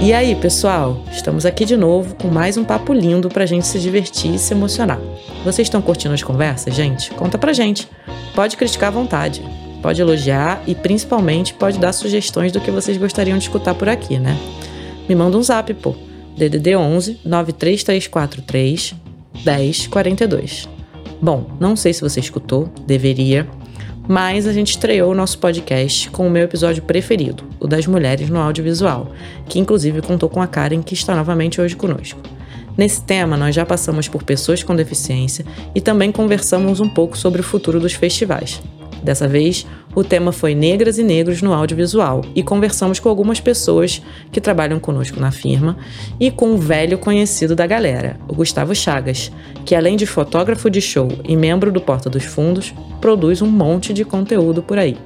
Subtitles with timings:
[0.00, 1.02] E aí, pessoal?
[1.10, 4.54] Estamos aqui de novo com mais um papo lindo pra gente se divertir e se
[4.54, 5.00] emocionar.
[5.44, 7.10] Vocês estão curtindo as conversas, gente?
[7.10, 7.88] Conta pra gente.
[8.32, 9.42] Pode criticar à vontade,
[9.82, 14.20] pode elogiar e principalmente pode dar sugestões do que vocês gostariam de escutar por aqui,
[14.20, 14.38] né?
[15.08, 15.96] Me manda um zap, pô.
[16.36, 18.94] DDD 11 93343
[19.44, 20.68] 1042.
[21.20, 23.48] Bom, não sei se você escutou, deveria,
[24.08, 28.30] mas a gente estreou o nosso podcast com o meu episódio preferido, o das mulheres
[28.30, 29.12] no audiovisual,
[29.46, 32.18] que inclusive contou com a Karen, que está novamente hoje conosco.
[32.74, 37.40] Nesse tema, nós já passamos por pessoas com deficiência e também conversamos um pouco sobre
[37.42, 38.62] o futuro dos festivais.
[39.02, 44.02] Dessa vez, o tema foi Negras e Negros no Audiovisual e conversamos com algumas pessoas
[44.30, 45.76] que trabalham conosco na firma
[46.20, 49.30] e com um velho conhecido da galera, o Gustavo Chagas,
[49.64, 53.92] que além de fotógrafo de show e membro do Porta dos Fundos, produz um monte
[53.92, 54.96] de conteúdo por aí.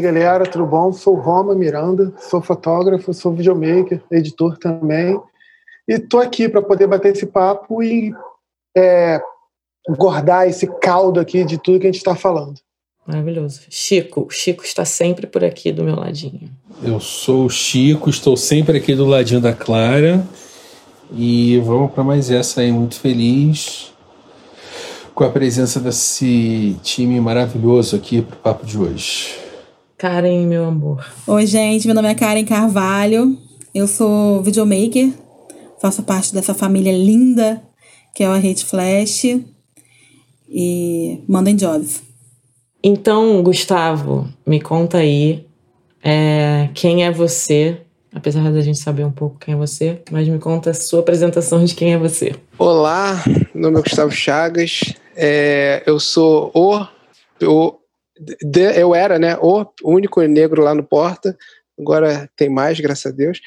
[0.00, 0.92] Galera, tudo bom?
[0.92, 5.20] Sou Roma Miranda, sou fotógrafo, sou videomaker, editor também.
[5.86, 8.14] E tô aqui para poder bater esse papo e
[8.76, 9.20] é,
[9.96, 12.54] guardar esse caldo aqui de tudo que a gente está falando.
[13.06, 13.60] Maravilhoso.
[13.68, 16.50] Chico, Chico está sempre por aqui do meu ladinho.
[16.82, 20.26] Eu sou o Chico, estou sempre aqui do ladinho da Clara.
[21.12, 23.92] E vamos para mais essa aí, muito feliz
[25.14, 29.43] com a presença desse time maravilhoso aqui para o papo de hoje.
[30.04, 31.02] Karen, meu amor.
[31.26, 31.86] Oi, gente.
[31.86, 33.38] Meu nome é Karen Carvalho.
[33.74, 35.10] Eu sou videomaker.
[35.80, 37.62] Faço parte dessa família linda
[38.14, 39.24] que é o Hate Flash.
[40.46, 42.02] E mandem jobs.
[42.82, 45.46] Então, Gustavo, me conta aí
[46.02, 47.80] é, quem é você,
[48.14, 51.64] apesar da gente saber um pouco quem é você, mas me conta a sua apresentação
[51.64, 52.36] de quem é você.
[52.58, 54.82] Olá, meu nome é Gustavo Chagas,
[55.16, 56.86] é, eu sou o,
[57.42, 57.83] o
[58.18, 61.36] de, eu era, né, o único negro lá no Porta,
[61.78, 63.40] agora tem mais, graças a Deus.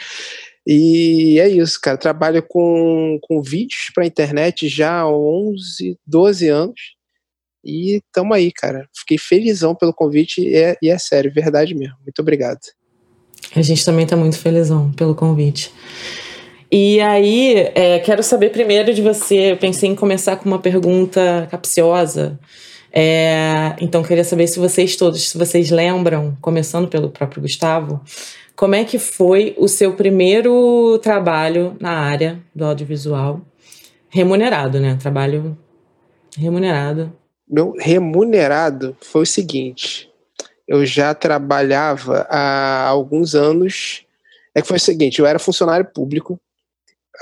[0.65, 1.97] E é isso, cara.
[1.97, 6.81] Trabalho com, com vídeos para internet já há 11, 12 anos.
[7.63, 8.85] E tamo aí, cara.
[8.93, 11.95] Fiquei felizão pelo convite e é, e é sério, verdade mesmo.
[12.03, 12.59] Muito obrigado.
[13.55, 15.71] A gente também tá muito felizão pelo convite.
[16.69, 19.53] E aí, é, quero saber primeiro de você.
[19.53, 22.37] Eu pensei em começar com uma pergunta capciosa.
[22.91, 28.01] É, então, queria saber se vocês todos, se vocês lembram, começando pelo próprio Gustavo,
[28.55, 33.41] como é que foi o seu primeiro trabalho na área do audiovisual?
[34.09, 34.97] Remunerado, né?
[34.99, 35.57] Trabalho
[36.35, 37.13] remunerado.
[37.47, 40.09] Meu remunerado foi o seguinte:
[40.67, 44.05] eu já trabalhava há alguns anos.
[44.55, 46.39] É que foi o seguinte: eu era funcionário público,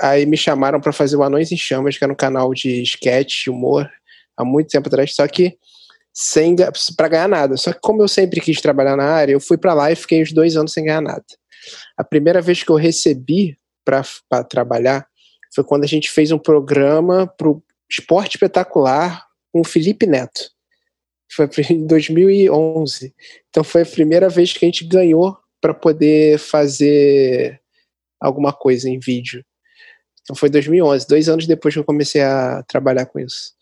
[0.00, 3.46] aí me chamaram para fazer o Anões em Chamas, que era um canal de sketch,
[3.48, 3.90] humor,
[4.36, 5.56] há muito tempo atrás, só que
[6.12, 6.56] sem
[6.96, 7.56] para ganhar nada.
[7.56, 10.22] Só que como eu sempre quis trabalhar na área, eu fui para lá e fiquei
[10.22, 11.24] uns dois anos sem ganhar nada.
[11.96, 14.02] A primeira vez que eu recebi para
[14.44, 15.06] trabalhar
[15.54, 20.50] foi quando a gente fez um programa para o Esporte Espetacular com o Felipe Neto.
[21.30, 23.14] Foi em 2011.
[23.50, 27.60] Então foi a primeira vez que a gente ganhou para poder fazer
[28.20, 29.44] alguma coisa em vídeo.
[30.22, 33.55] Então foi 2011, dois anos depois que eu comecei a trabalhar com isso.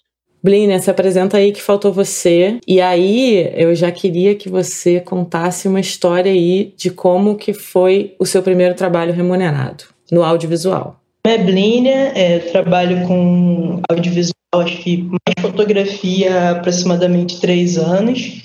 [0.45, 2.59] Blínia, se apresenta aí que faltou você.
[2.69, 8.15] E aí, eu já queria que você contasse uma história aí de como que foi
[8.19, 11.01] o seu primeiro trabalho remunerado no audiovisual.
[11.27, 18.43] É Blínia, é, trabalho com audiovisual, acho que mais fotografia há aproximadamente três anos.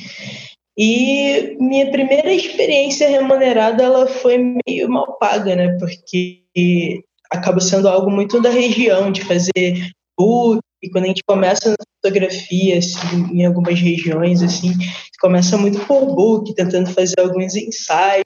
[0.77, 5.77] E minha primeira experiência remunerada ela foi meio mal paga, né?
[5.77, 11.69] Porque acaba sendo algo muito da região, de fazer book, e quando a gente começa
[11.69, 14.73] na fotografia, assim, em algumas regiões, assim,
[15.19, 18.23] começa muito por book, tentando fazer alguns ensaios.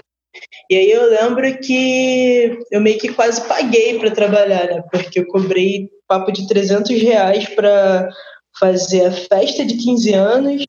[0.70, 4.84] E aí eu lembro que eu meio que quase paguei para trabalhar, né?
[4.92, 8.10] Porque eu cobrei papo de 300 reais para
[8.60, 10.66] fazer a festa de 15 anos,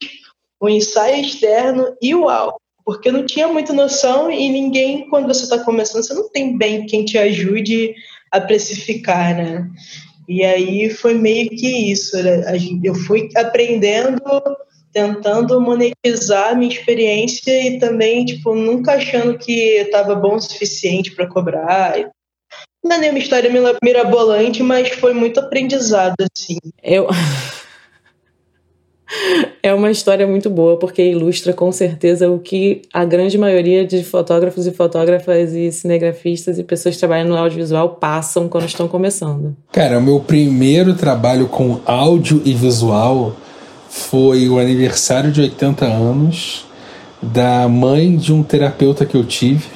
[0.61, 2.57] o ensaio externo e o álbum.
[2.85, 6.57] Porque eu não tinha muita noção e ninguém, quando você está começando, você não tem
[6.57, 7.95] bem quem te ajude
[8.31, 9.71] a precificar, né?
[10.29, 12.21] E aí foi meio que isso.
[12.23, 12.43] Né?
[12.82, 14.21] Eu fui aprendendo,
[14.93, 21.26] tentando monetizar minha experiência e também, tipo, nunca achando que estava bom o suficiente para
[21.26, 21.94] cobrar.
[22.82, 23.50] Não é nenhuma história
[23.82, 26.59] mirabolante, mas foi muito aprendizado, assim.
[26.82, 27.09] Eu.
[29.62, 34.03] É uma história muito boa, porque ilustra com certeza o que a grande maioria de
[34.03, 39.56] fotógrafos e fotógrafas e cinegrafistas e pessoas que trabalham no audiovisual passam quando estão começando.
[39.73, 43.37] Cara, o meu primeiro trabalho com áudio e visual
[43.89, 46.67] foi o aniversário de 80 anos
[47.23, 49.67] da mãe de um terapeuta que eu tive.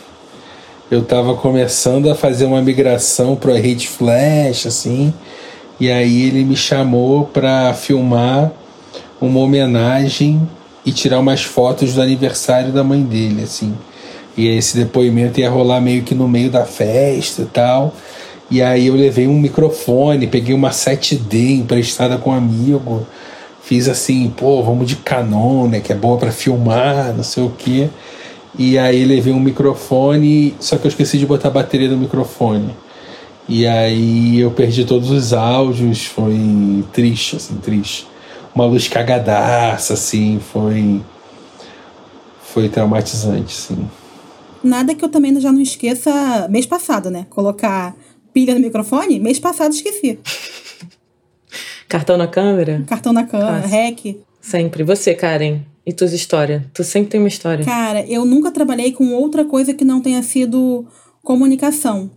[0.91, 5.13] Eu estava começando a fazer uma migração para a rede flash, assim,
[5.79, 8.53] e aí ele me chamou para filmar
[9.21, 10.41] uma homenagem
[10.85, 13.75] e tirar umas fotos do aniversário da mãe dele, assim.
[14.37, 17.95] E esse depoimento ia rolar meio que no meio da festa e tal.
[18.51, 23.07] E aí eu levei um microfone, peguei uma 7D emprestada com um amigo.
[23.63, 27.51] Fiz assim, pô, vamos de Canon, né, que é boa para filmar, não sei o
[27.51, 27.89] quê.
[28.59, 32.75] E aí levei um microfone, só que eu esqueci de botar a bateria no microfone.
[33.47, 38.07] E aí eu perdi todos os áudios, foi triste, assim, triste
[38.59, 41.01] uma luz cagadaça, assim, foi
[42.43, 43.89] foi traumatizante, sim.
[44.65, 47.27] Nada que eu também já não esqueça mês passado, né?
[47.31, 47.95] Colocar
[48.33, 50.19] pilha no microfone, mês passado esqueci.
[51.89, 52.83] Cartão na câmera?
[52.87, 54.17] Cartão na câmera, rec.
[54.41, 54.83] Sempre.
[54.83, 56.63] Você, Karen, e tuas histórias?
[56.75, 57.65] Tu sempre tem uma história.
[57.65, 60.85] Cara, eu nunca trabalhei com outra coisa que não tenha sido
[61.23, 62.11] comunicação.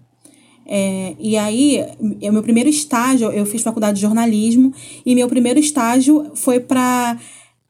[0.73, 4.73] É, e aí, o meu primeiro estágio, eu fiz faculdade de jornalismo,
[5.05, 7.19] e meu primeiro estágio foi para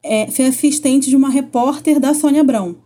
[0.04, 2.76] é, ser assistente de uma repórter da Sônia Abrão.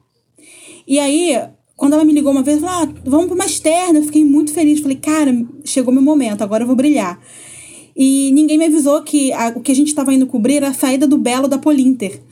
[0.89, 1.39] E aí,
[1.77, 3.99] quando ela me ligou uma vez, falou: ah, vamos para uma externa.
[3.99, 4.81] Eu fiquei muito feliz.
[4.81, 5.37] Falei, cara,
[5.67, 7.21] chegou meu momento, agora eu vou brilhar.
[7.95, 10.75] E ninguém me avisou que a, o que a gente estava indo cobrir era a
[10.75, 12.23] saída do Belo da Polinter.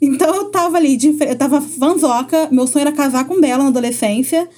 [0.00, 3.70] Então eu tava ali, de, eu tava fanzoca, meu sonho era casar com Belo na
[3.70, 4.48] adolescência.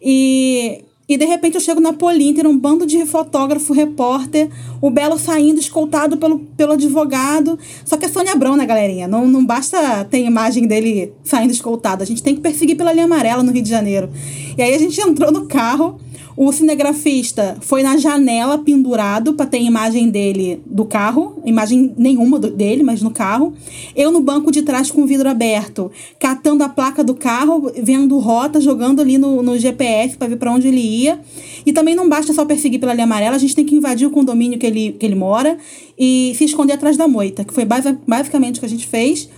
[0.00, 4.48] E e de repente eu chego na Polinter, um bando de fotógrafo, repórter,
[4.80, 7.58] o Belo saindo, escoltado pelo, pelo advogado.
[7.84, 9.06] Só que é Sônia Abrão, né, galerinha?
[9.06, 12.02] Não, não basta ter imagem dele saindo escoltado.
[12.02, 14.08] A gente tem que perseguir pela linha amarela no Rio de Janeiro.
[14.56, 16.00] E aí a gente entrou no carro.
[16.36, 22.50] O cinegrafista foi na janela pendurado para ter imagem dele do carro, imagem nenhuma do,
[22.50, 23.52] dele, mas no carro.
[23.94, 28.18] Eu no banco de trás com o vidro aberto, catando a placa do carro, vendo
[28.18, 31.20] rota, jogando ali no, no GPS para ver para onde ele ia.
[31.66, 34.10] E também não basta só perseguir pela linha amarela, a gente tem que invadir o
[34.10, 35.58] condomínio que ele, que ele mora
[35.98, 39.28] e se esconder atrás da moita, que foi basicamente o que a gente fez.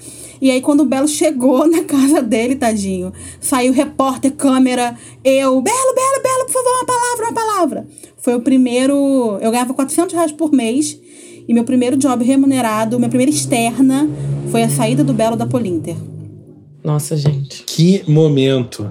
[0.41, 5.95] E aí, quando o Belo chegou na casa dele, tadinho, saiu repórter, câmera, eu, Belo,
[5.95, 7.87] Belo, Belo, por favor, uma palavra, uma palavra.
[8.19, 9.39] Foi o primeiro.
[9.41, 10.99] Eu ganhava 400 reais por mês.
[11.47, 14.09] E meu primeiro job remunerado, minha primeira externa,
[14.51, 15.95] foi a saída do Belo da Polinter.
[16.83, 17.65] Nossa, gente.
[17.65, 18.91] Que momento.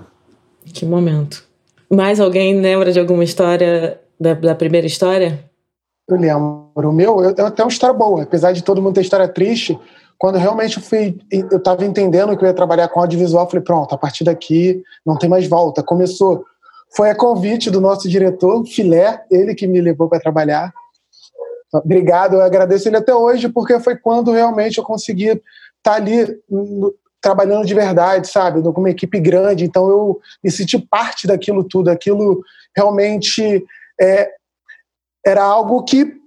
[0.65, 1.43] Que momento.
[1.89, 5.43] Mais alguém lembra de alguma história da, da primeira história?
[6.07, 6.69] Eu lembro.
[6.75, 8.23] O meu, eu tenho até uma história boa.
[8.23, 9.77] Apesar de todo mundo ter história triste,
[10.23, 13.93] quando realmente eu fui, eu estava entendendo que eu ia trabalhar com audiovisual, falei, pronto,
[13.93, 15.83] a partir daqui não tem mais volta.
[15.83, 16.45] Começou,
[16.95, 20.73] foi a convite do nosso diretor, Filé, ele que me levou para trabalhar.
[21.73, 25.41] Obrigado, eu agradeço ele até hoje, porque foi quando realmente eu consegui estar
[25.83, 28.61] tá ali no, trabalhando de verdade, sabe?
[28.61, 31.89] Com uma equipe grande, então eu me senti parte daquilo tudo.
[31.89, 32.41] Aquilo
[32.73, 33.61] realmente
[33.99, 34.29] é,
[35.25, 36.22] era algo que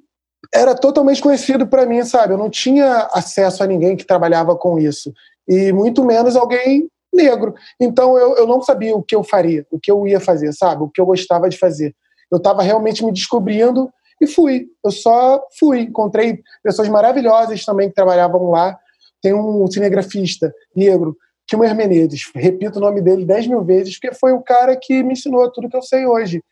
[0.55, 2.35] era totalmente conhecido para mim, sabe?
[2.35, 5.13] Eu não tinha acesso a ninguém que trabalhava com isso.
[5.49, 7.55] E muito menos alguém negro.
[7.81, 10.83] Então eu, eu não sabia o que eu faria, o que eu ia fazer, sabe?
[10.83, 11.95] O que eu gostava de fazer.
[12.31, 14.67] Eu estava realmente me descobrindo e fui.
[14.85, 15.81] Eu só fui.
[15.81, 18.79] Encontrei pessoas maravilhosas também que trabalhavam lá.
[19.23, 22.31] Tem um cinegrafista negro, Kilmer Menezes.
[22.35, 25.69] Repito o nome dele dez mil vezes, porque foi o cara que me ensinou tudo
[25.69, 26.43] que eu sei hoje.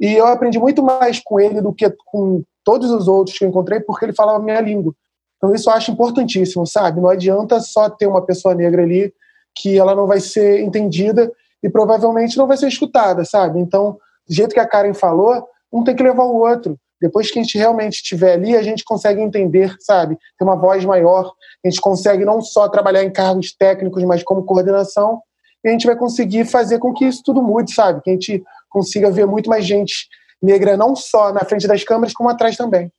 [0.00, 3.48] E eu aprendi muito mais com ele do que com todos os outros que eu
[3.48, 4.94] encontrei, porque ele falava a minha língua.
[5.36, 7.00] Então isso eu acho importantíssimo, sabe?
[7.00, 9.12] Não adianta só ter uma pessoa negra ali
[9.54, 11.30] que ela não vai ser entendida
[11.62, 13.60] e provavelmente não vai ser escutada, sabe?
[13.60, 16.78] Então, do jeito que a Karen falou, um tem que levar o outro.
[17.00, 20.16] Depois que a gente realmente estiver ali, a gente consegue entender, sabe?
[20.38, 21.32] Ter uma voz maior,
[21.64, 25.20] a gente consegue não só trabalhar em cargos técnicos, mas como coordenação,
[25.64, 28.00] e a gente vai conseguir fazer com que isso tudo mude, sabe?
[28.02, 30.08] Que a gente consiga ver muito mais gente
[30.44, 32.90] negra, não só na frente das câmeras, como atrás também.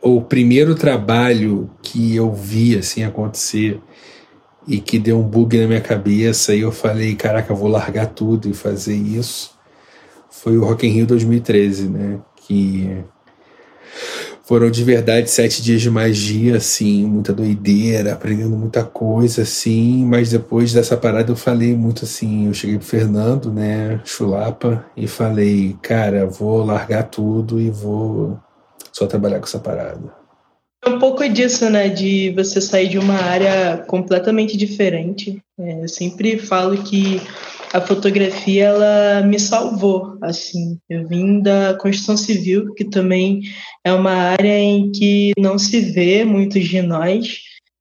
[0.00, 3.80] O primeiro trabalho que eu vi assim acontecer
[4.66, 8.06] e que deu um bug na minha cabeça e eu falei, caraca, eu vou largar
[8.06, 9.56] tudo e fazer isso,
[10.30, 12.20] foi o Rock in Rio 2013, né?
[12.36, 13.04] Que
[14.52, 20.28] foram de verdade sete dias de magia, assim, muita doideira, aprendendo muita coisa, assim, mas
[20.28, 25.74] depois dessa parada eu falei muito assim, eu cheguei pro Fernando, né, chulapa, e falei,
[25.80, 28.38] cara, vou largar tudo e vou
[28.92, 30.21] só trabalhar com essa parada.
[30.84, 35.40] É um pouco disso, né, de você sair de uma área completamente diferente.
[35.58, 37.20] É, eu sempre falo que
[37.72, 40.78] a fotografia ela me salvou, assim.
[40.90, 43.42] Eu vim da construção civil, que também
[43.84, 47.38] é uma área em que não se vê muitos de nós.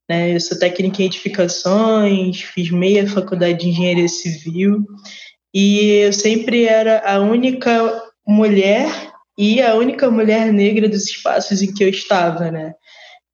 [0.08, 0.36] Né?
[0.36, 4.86] Eu sou técnica em edificações, fiz meia faculdade de engenharia civil
[5.54, 11.74] e eu sempre era a única mulher e a única mulher negra dos espaços em
[11.74, 12.74] que eu estava, né?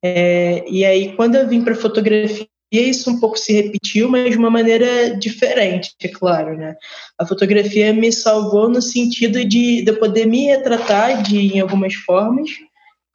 [0.03, 4.37] É, e aí, quando eu vim para fotografia, isso um pouco se repetiu, mas de
[4.37, 6.75] uma maneira diferente, é claro, né?
[7.17, 11.93] A fotografia me salvou no sentido de, de eu poder me retratar de, em algumas
[11.93, 12.49] formas,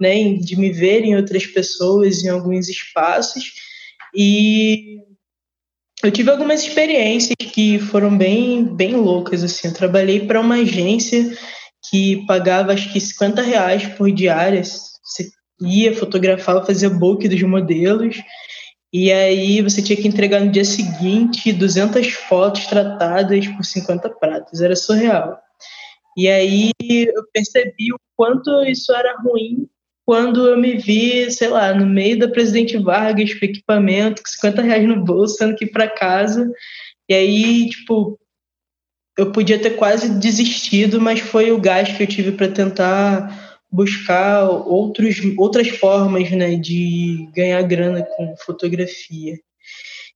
[0.01, 0.35] né?
[0.35, 3.53] De me ver em outras pessoas, em alguns espaços.
[4.15, 4.99] E
[6.03, 9.69] eu tive algumas experiências que foram bem, bem loucas, assim.
[9.69, 11.31] Eu trabalhei para uma agência
[11.91, 14.63] que pagava, acho que 50 reais por diária.
[15.61, 18.17] Ia, fotografava, fazia book dos modelos
[18.93, 24.61] e aí você tinha que entregar no dia seguinte 200 fotos tratadas por 50 pratos.
[24.61, 25.39] Era surreal.
[26.17, 29.67] E aí eu percebi o quanto isso era ruim
[30.05, 34.61] quando eu me vi, sei lá, no meio da Presidente Vargas com equipamento, com 50
[34.61, 36.51] reais no bolso, tendo que ir para casa.
[37.09, 38.19] E aí, tipo,
[39.17, 43.42] eu podia ter quase desistido, mas foi o gás que eu tive para tentar
[43.73, 49.39] buscar outros, outras formas né, de ganhar grana com fotografia.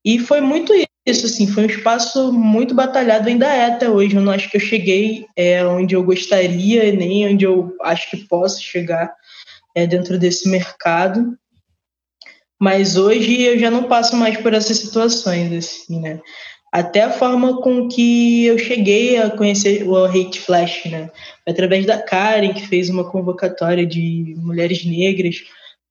[0.04, 0.72] E foi muito
[1.06, 4.14] isso, assim, foi um espaço muito batalhado, ainda é até hoje.
[4.14, 8.18] Eu não acho que eu cheguei é, onde eu gostaria, nem onde eu acho que
[8.28, 9.14] posso chegar
[9.74, 11.36] é, dentro desse mercado.
[12.60, 16.20] Mas hoje eu já não passo mais por essas situações, assim, né?
[16.72, 21.10] Até a forma com que eu cheguei a conhecer o Hate Flash, né?
[21.46, 25.44] Através da Karen, que fez uma convocatória de mulheres negras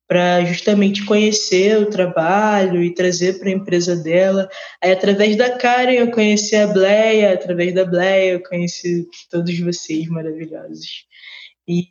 [0.08, 4.48] para justamente conhecer o trabalho e trazer para a empresa dela.
[4.82, 10.06] Aí, através da Karen, eu conheci a Bleia, através da Bleia, eu conheci todos vocês
[10.06, 11.06] maravilhosos.
[11.66, 11.86] E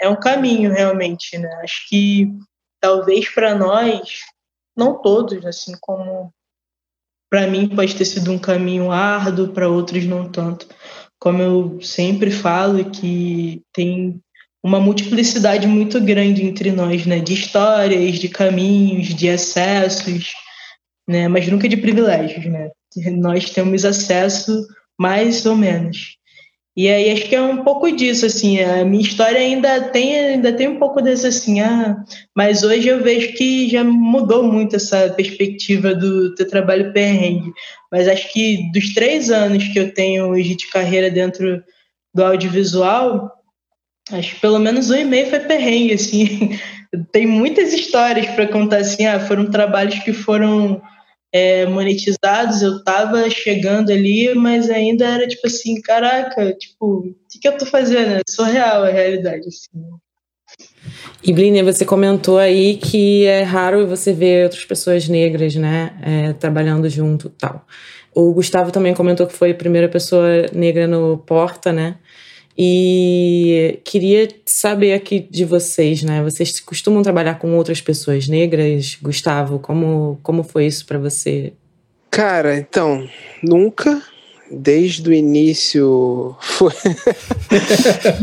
[0.00, 1.48] é um caminho, realmente, né?
[1.62, 2.28] Acho que
[2.80, 4.22] talvez para nós,
[4.76, 6.32] não todos, assim como
[7.32, 10.66] para mim pode ter sido um caminho árduo, para outros não tanto.
[11.18, 14.20] Como eu sempre falo, que tem
[14.62, 17.20] uma multiplicidade muito grande entre nós, né?
[17.20, 20.34] De histórias, de caminhos, de acessos,
[21.08, 21.26] né?
[21.26, 22.68] Mas nunca de privilégios, né?
[23.12, 24.66] Nós temos acesso
[25.00, 26.18] mais ou menos.
[26.74, 30.52] E aí acho que é um pouco disso, assim, a minha história ainda tem, ainda
[30.52, 32.02] tem um pouco desse assim, ah,
[32.34, 37.52] mas hoje eu vejo que já mudou muito essa perspectiva do teu trabalho perrengue.
[37.90, 41.62] Mas acho que dos três anos que eu tenho hoje de carreira dentro
[42.14, 43.30] do audiovisual,
[44.10, 46.58] acho que pelo menos um e meio foi perrengue, assim.
[47.12, 50.80] tem muitas histórias para contar, assim, ah, foram trabalhos que foram
[51.32, 57.38] é, monetizados, eu estava chegando ali, mas ainda era tipo assim, caraca, tipo, o que,
[57.40, 58.12] que eu tô fazendo?
[58.12, 59.80] É surreal a realidade, assim.
[61.24, 66.32] E Blínia, você comentou aí que é raro você ver outras pessoas negras, né, é,
[66.34, 67.64] trabalhando junto tal.
[68.14, 71.96] O Gustavo também comentou que foi a primeira pessoa negra no Porta, né?
[72.56, 76.22] E queria saber aqui de vocês, né?
[76.22, 78.98] Vocês costumam trabalhar com outras pessoas negras?
[79.00, 81.52] Gustavo, como, como foi isso para você?
[82.10, 83.08] Cara, então,
[83.42, 84.02] nunca.
[84.50, 86.72] desde o início foi.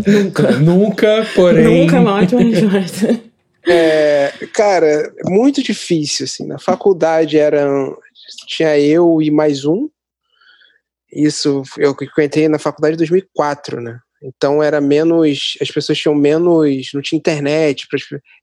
[0.06, 0.52] nunca.
[0.60, 1.82] Nunca, porém.
[1.82, 3.20] Nunca uma ótima resposta.
[3.68, 6.46] É, cara, muito difícil, assim.
[6.46, 7.98] Na faculdade eram.
[8.48, 9.90] Tinha eu e mais um.
[11.12, 14.00] Isso, eu entrei na faculdade em 2004, né?
[14.22, 15.58] Então era menos.
[15.62, 16.92] As pessoas tinham menos.
[16.94, 17.88] Não tinha internet.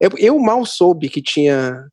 [0.01, 1.87] Eu, eu mal soube que tinha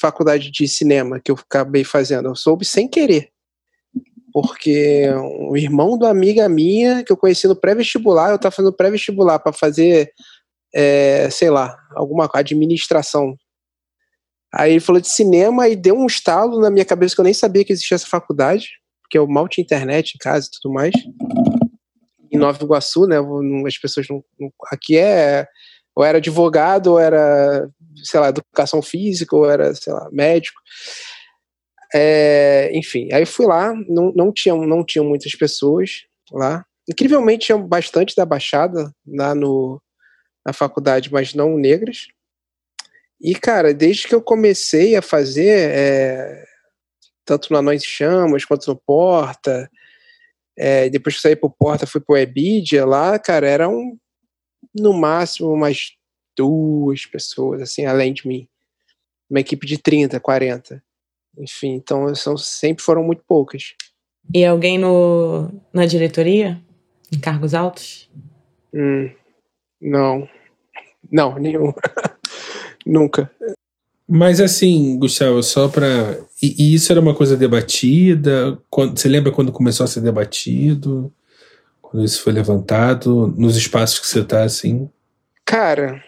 [0.00, 2.28] faculdade de cinema que eu acabei fazendo.
[2.28, 3.30] Eu soube sem querer.
[4.32, 9.38] Porque um irmão da amiga minha, que eu conheci no pré-vestibular, eu estava fazendo pré-vestibular
[9.38, 10.12] para fazer,
[10.74, 13.36] é, sei lá, alguma administração.
[14.54, 17.34] Aí ele falou de cinema e deu um estalo na minha cabeça que eu nem
[17.34, 18.68] sabia que existia essa faculdade,
[19.02, 20.92] porque eu mal tinha internet em casa e tudo mais.
[22.30, 23.16] Em Nova Iguaçu, né?
[23.66, 24.22] As pessoas não,
[24.70, 25.46] aqui é
[25.98, 27.68] ou era advogado, ou era,
[28.04, 30.60] sei lá, educação física, ou era, sei lá, médico.
[31.92, 36.64] É, enfim, aí fui lá, não, não, tinham, não tinham muitas pessoas lá.
[36.88, 39.82] Incrivelmente tinham bastante da Baixada lá no,
[40.46, 42.06] na faculdade, mas não negras.
[43.20, 46.44] E, cara, desde que eu comecei a fazer, é,
[47.24, 49.68] tanto no Anões e Chamas, quanto no Porta,
[50.58, 53.96] é, depois que saí pro Porta, fui pro Ebidia, lá, cara, era um,
[54.74, 55.92] no máximo umas
[56.36, 58.48] duas pessoas, assim, além de mim.
[59.30, 60.82] Uma equipe de 30, 40.
[61.38, 63.74] Enfim, então são, sempre foram muito poucas.
[64.34, 66.60] E alguém no, na diretoria?
[67.12, 68.10] Em cargos altos?
[68.74, 69.10] Hum,
[69.80, 70.28] não.
[71.10, 71.72] Não, nenhum.
[72.84, 73.30] Nunca.
[74.08, 78.58] Mas assim, Gustavo, só para e, e, isso era uma coisa debatida?
[78.70, 81.12] Quando, você lembra quando começou a ser debatido?
[81.82, 84.88] Quando isso foi levantado, nos espaços que você está assim?
[85.44, 86.02] Cara,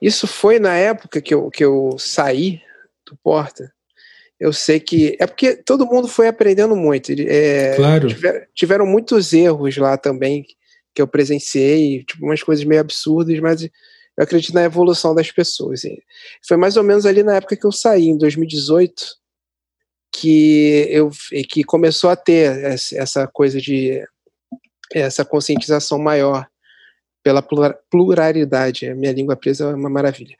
[0.00, 2.60] isso foi na época que eu, que eu saí
[3.06, 3.72] do Porta.
[4.38, 5.16] Eu sei que.
[5.18, 7.10] É porque todo mundo foi aprendendo muito.
[7.12, 8.06] É, claro.
[8.06, 10.44] Tiveram, tiveram muitos erros lá também
[10.94, 13.68] que eu presenciei, tipo, umas coisas meio absurdas, mas
[14.18, 15.82] eu acredito na evolução das pessoas.
[16.46, 19.16] Foi mais ou menos ali na época que eu saí, em 2018,
[20.12, 21.08] que eu
[21.48, 22.64] que começou a ter
[22.96, 24.04] essa coisa de
[24.92, 26.48] essa conscientização maior
[27.22, 27.40] pela
[27.88, 28.88] pluralidade.
[28.88, 30.36] A minha língua presa é uma maravilha.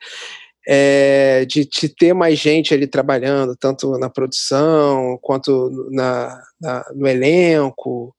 [0.67, 7.07] É, de, de, ter mais gente ali trabalhando, tanto na produção quanto na, na no
[7.07, 8.13] elenco.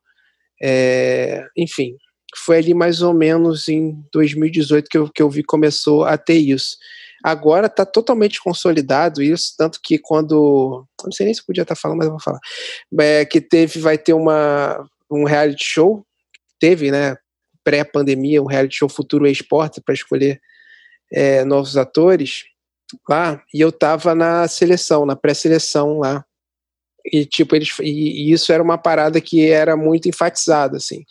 [0.63, 1.97] É, enfim,
[2.37, 6.39] foi ali mais ou menos em 2018 que eu, que eu vi começou a ter
[6.39, 6.77] isso.
[7.23, 10.87] Agora está totalmente consolidado isso, tanto que quando.
[11.05, 12.41] Não sei nem se podia estar falando, mas eu vou falar.
[12.99, 16.05] É, que teve, vai ter uma, um reality show
[16.61, 17.17] teve, né,
[17.65, 20.41] pré-pandemia, um reality show Futuro Esporte para escolher
[21.11, 22.45] é, novos atores
[23.09, 26.25] lá, e eu tava na seleção, na pré-seleção lá.
[27.05, 31.05] E tipo, eles e, e, isso era uma parada que era muito enfatizada, assim.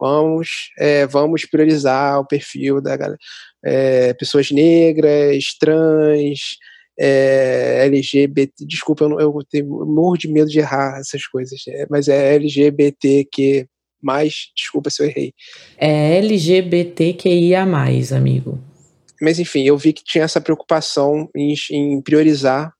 [0.00, 3.18] Vamos, é, vamos priorizar o perfil da galera.
[3.64, 6.56] É, pessoas negras, trans,
[6.98, 8.52] é, LGBT.
[8.66, 13.66] Desculpa, eu, eu tenho morro de medo de errar essas coisas, é, mas é LGBTQ
[14.00, 15.32] mais, desculpa se eu errei.
[15.76, 18.58] É LGBTQIA, amigo.
[19.20, 22.72] Mas enfim, eu vi que tinha essa preocupação em, em priorizar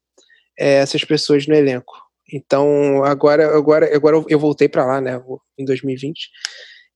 [0.58, 1.92] é, essas pessoas no elenco.
[2.32, 5.20] Então, agora, agora, agora eu voltei para lá, né,
[5.58, 6.28] em 2020,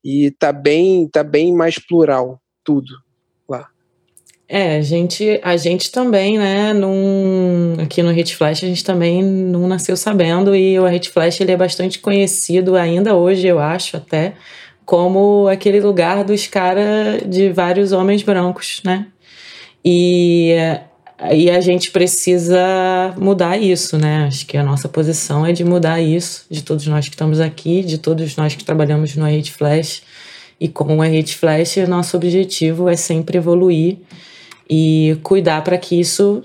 [0.05, 2.93] e tá bem, tá bem mais plural tudo.
[4.55, 9.25] É, a gente, a gente também, né, num, aqui no Hit Flash, a gente também
[9.25, 13.97] não nasceu sabendo e o Hit Flash ele é bastante conhecido ainda hoje, eu acho,
[13.97, 14.35] até,
[14.85, 19.07] como aquele lugar dos caras de vários homens brancos, né?
[19.83, 20.55] E,
[21.31, 24.25] e a gente precisa mudar isso, né?
[24.27, 27.83] Acho que a nossa posição é de mudar isso, de todos nós que estamos aqui,
[27.83, 30.03] de todos nós que trabalhamos no Hit Flash.
[30.59, 33.99] E com o Hit Flash, nosso objetivo é sempre evoluir
[34.69, 36.43] e cuidar para que isso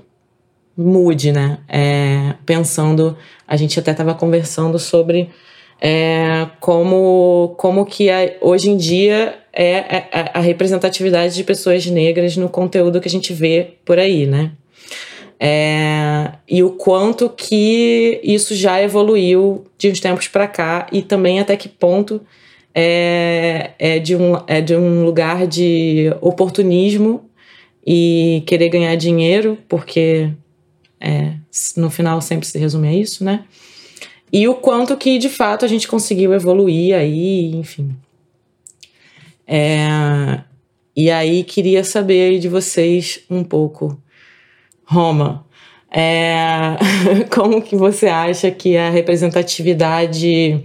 [0.75, 1.59] mude, né?
[1.67, 5.29] É, pensando, a gente até estava conversando sobre
[5.81, 11.85] é, como, como que a, hoje em dia é é, é a, representatividade de pessoas
[11.87, 14.51] negras no conteúdo que a gente vê por aí, né?
[15.39, 21.39] É, e o quanto que isso já evoluiu de uns tempos para cá e também
[21.39, 22.21] até que ponto
[22.73, 27.29] é, é, de um, é de um lugar de oportunismo
[27.85, 30.31] e querer ganhar dinheiro, porque
[30.99, 31.33] é,
[31.75, 33.45] no final sempre se resume a isso, né?
[34.31, 37.95] E o quanto que de fato a gente conseguiu evoluir aí, enfim.
[39.45, 40.41] É,
[40.95, 43.97] e aí queria saber de vocês um pouco,
[44.87, 45.45] Roma,
[45.91, 46.77] é,
[47.33, 50.63] como que você acha que a representatividade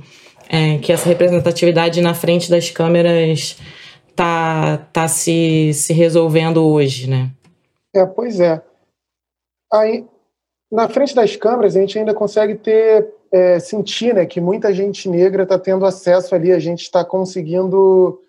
[0.53, 3.57] é, que essa representatividade na frente das câmeras
[4.15, 7.31] tá, tá se, se resolvendo hoje, né?
[7.95, 8.61] É, pois é.
[9.73, 10.07] Aí,
[10.71, 15.09] na frente das câmeras, a gente ainda consegue ter, é, sentir né, que muita gente
[15.09, 18.21] negra está tendo acesso ali, a gente está conseguindo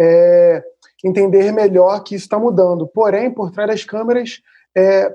[0.00, 0.62] é,
[1.04, 2.86] entender melhor que isso está mudando.
[2.86, 4.40] Porém, por trás das câmeras,
[4.76, 5.12] é,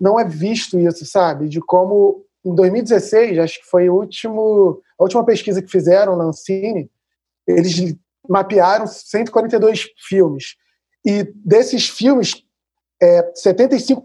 [0.00, 1.48] não é visto isso, sabe?
[1.48, 6.24] De como, em 2016, acho que foi o último, a última pesquisa que fizeram na
[6.24, 6.90] Ancine,
[7.46, 7.94] eles
[8.28, 10.56] mapearam 142 filmes.
[11.04, 12.42] E desses filmes,
[13.02, 14.04] é, 75%,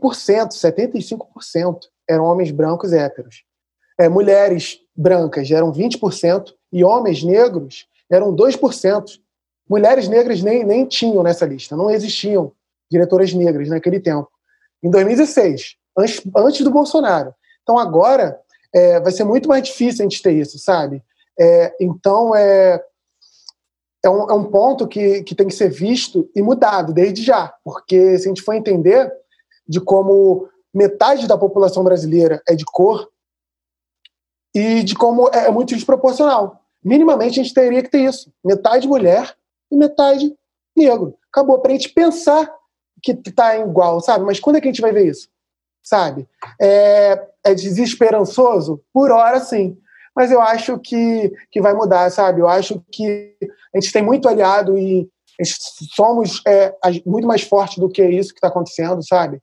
[0.50, 1.80] 75%
[2.10, 3.44] eram homens brancos héteros.
[3.98, 9.20] É, mulheres brancas eram 20% e homens negros eram 2%.
[9.70, 12.52] Mulheres negras nem, nem tinham nessa lista, não existiam
[12.92, 14.30] diretoras negras naquele tempo.
[14.84, 17.34] Em 2016, antes, antes do Bolsonaro.
[17.64, 18.40] Então agora
[18.74, 21.04] é, vai ser muito mais difícil a gente ter isso, sabe?
[21.40, 22.82] É, então é,
[24.04, 27.54] é um, é um ponto que, que tem que ser visto e mudado desde já,
[27.64, 29.12] porque se a gente for entender
[29.68, 33.10] de como metade da população brasileira é de cor
[34.54, 36.62] e de como é, é muito desproporcional.
[36.84, 39.36] Minimamente a gente teria que ter isso: metade mulher
[39.72, 40.34] e metade
[40.76, 41.18] negro.
[41.32, 42.54] Acabou, para a gente pensar
[43.02, 44.24] que está igual, sabe?
[44.24, 45.28] Mas quando é que a gente vai ver isso?
[45.86, 46.28] Sabe?
[46.60, 48.82] É, é desesperançoso?
[48.92, 49.78] Por hora, sim
[50.16, 52.40] mas eu acho que, que vai mudar, sabe?
[52.40, 53.36] Eu acho que
[53.74, 55.10] a gente tem muito aliado e
[55.94, 56.74] somos é,
[57.06, 59.42] muito mais fortes do que isso que está acontecendo, sabe?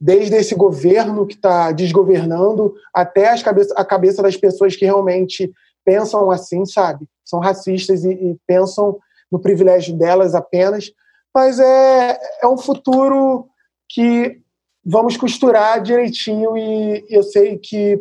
[0.00, 5.52] Desde esse governo que está desgovernando até as cabeça, a cabeça das pessoas que realmente
[5.84, 7.06] pensam assim, sabe?
[7.24, 8.98] São racistas e, e pensam
[9.30, 10.90] no privilégio delas apenas.
[11.32, 13.46] Mas é, é um futuro
[13.88, 14.40] que
[14.84, 18.00] vamos costurar direitinho e eu sei que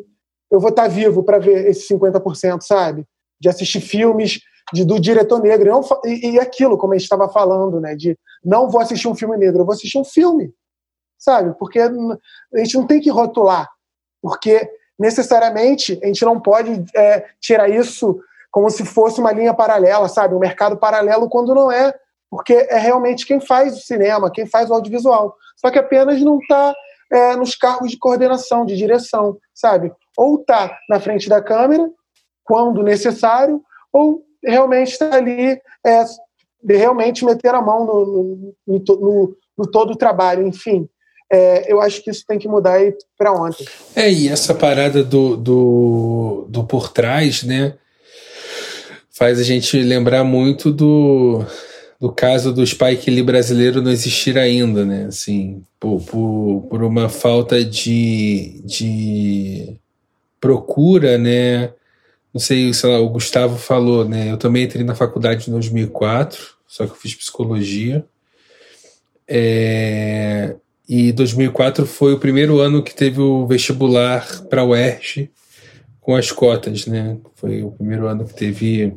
[0.52, 3.06] eu vou estar vivo para ver esses 50%, sabe?
[3.40, 4.40] De assistir filmes
[4.74, 5.82] de, do diretor negro.
[6.06, 7.96] E, e aquilo, como a gente estava falando, né?
[7.96, 10.52] De não vou assistir um filme negro, eu vou assistir um filme,
[11.18, 11.56] sabe?
[11.58, 11.90] Porque a
[12.58, 13.70] gente não tem que rotular,
[14.22, 18.20] porque necessariamente a gente não pode é, tirar isso
[18.52, 20.34] como se fosse uma linha paralela, sabe?
[20.34, 21.94] Um mercado paralelo quando não é,
[22.30, 25.36] porque é realmente quem faz o cinema, quem faz o audiovisual.
[25.60, 26.74] Só que apenas não está
[27.12, 29.92] é, nos cargos de coordenação, de direção, sabe?
[30.18, 31.90] Ou está na frente da câmera,
[32.44, 36.06] quando necessário, ou realmente está ali, é,
[36.68, 38.06] realmente meter a mão no,
[38.68, 40.88] no, no, no todo o trabalho, enfim.
[41.32, 42.80] É, eu acho que isso tem que mudar
[43.18, 43.66] para ontem.
[43.96, 47.76] É, e essa parada do, do, do por trás, né?
[49.12, 51.46] Faz a gente lembrar muito do,
[52.00, 55.06] do caso do Spike Lee brasileiro não existir ainda, né?
[55.06, 59.76] Assim, por, por, por uma falta de, de
[60.40, 61.74] procura, né?
[62.34, 64.32] Não sei, sei lá, o Gustavo falou, né?
[64.32, 68.06] Eu também entrei na faculdade em 2004, só que eu fiz psicologia.
[69.28, 70.56] É,
[70.88, 75.30] e 2004 foi o primeiro ano que teve o vestibular para o UERJ
[76.00, 77.18] com as cotas, né?
[77.36, 78.96] Foi o primeiro ano que teve,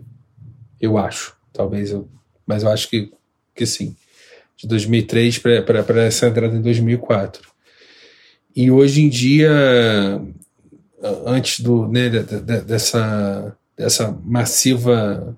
[0.81, 2.09] eu acho, talvez eu
[2.47, 3.13] mas eu acho que,
[3.55, 3.95] que sim.
[4.57, 7.51] De 2003 para essa entrada em 2004.
[8.55, 10.21] E hoje em dia,
[11.27, 15.37] antes do, né, dessa, dessa massiva,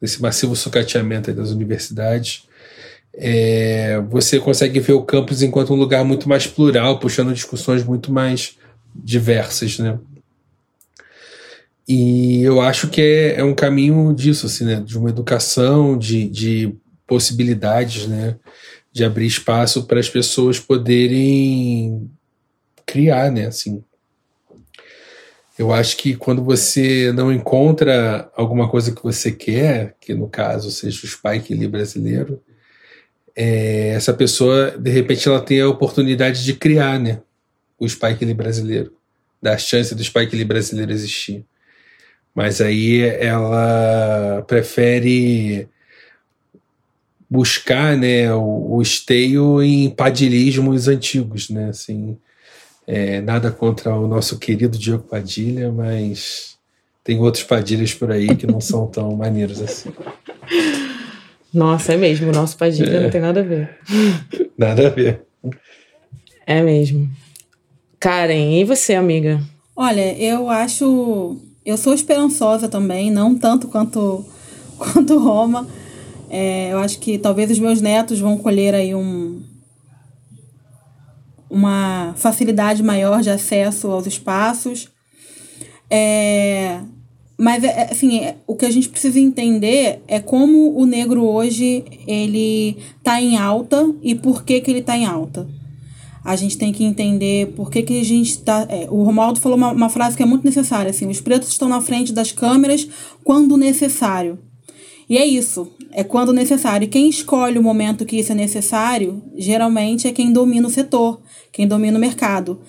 [0.00, 2.44] desse massivo sucateamento das universidades,
[3.14, 8.12] é, você consegue ver o campus enquanto um lugar muito mais plural, puxando discussões muito
[8.12, 8.56] mais
[8.94, 9.98] diversas, né?
[11.92, 14.76] E eu acho que é, é um caminho disso, assim, né?
[14.76, 16.72] De uma educação, de, de
[17.04, 18.36] possibilidades, né?
[18.92, 22.08] De abrir espaço para as pessoas poderem
[22.86, 23.46] criar, né?
[23.48, 23.82] Assim,
[25.58, 30.70] eu acho que quando você não encontra alguma coisa que você quer, que no caso
[30.70, 32.40] seja o Spike Lee brasileiro,
[33.34, 37.20] é, essa pessoa, de repente, ela tem a oportunidade de criar, né?
[37.76, 38.92] O Spike Lee brasileiro,
[39.42, 41.44] dar a chance do Spike Lee brasileiro existir.
[42.40, 45.68] Mas aí ela prefere
[47.28, 51.68] buscar né, o, o esteio em padilismos antigos, né?
[51.68, 52.16] Assim,
[52.86, 56.56] é, nada contra o nosso querido Diogo Padilha, mas
[57.04, 59.92] tem outros Padilhas por aí que não são tão maneiros assim.
[61.52, 63.02] Nossa, é mesmo, o nosso Padilha é.
[63.02, 63.78] não tem nada a ver.
[64.56, 65.24] Nada a ver.
[66.46, 67.06] É mesmo.
[67.98, 69.42] Karen, e você, amiga?
[69.76, 74.24] Olha, eu acho eu sou esperançosa também, não tanto quanto,
[74.78, 75.66] quanto Roma.
[76.28, 79.42] É, eu acho que talvez os meus netos vão colher aí um,
[81.50, 84.88] uma facilidade maior de acesso aos espaços.
[85.90, 86.80] É,
[87.36, 91.84] mas, é, assim, é, o que a gente precisa entender é como o negro hoje,
[92.06, 95.48] ele tá em alta e por que que ele tá em alta.
[96.24, 98.66] A gente tem que entender por que que a gente tá...
[98.68, 101.68] É, o Romualdo falou uma, uma frase que é muito necessária, assim, os pretos estão
[101.68, 102.88] na frente das câmeras
[103.24, 104.38] quando necessário.
[105.08, 106.84] E é isso, é quando necessário.
[106.84, 111.20] E quem escolhe o momento que isso é necessário, geralmente é quem domina o setor,
[111.50, 112.60] quem domina o mercado.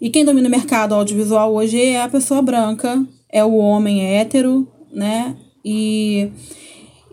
[0.00, 4.68] E quem domina o mercado audiovisual hoje é a pessoa branca, é o homem hétero,
[4.92, 5.36] né?
[5.64, 6.30] E,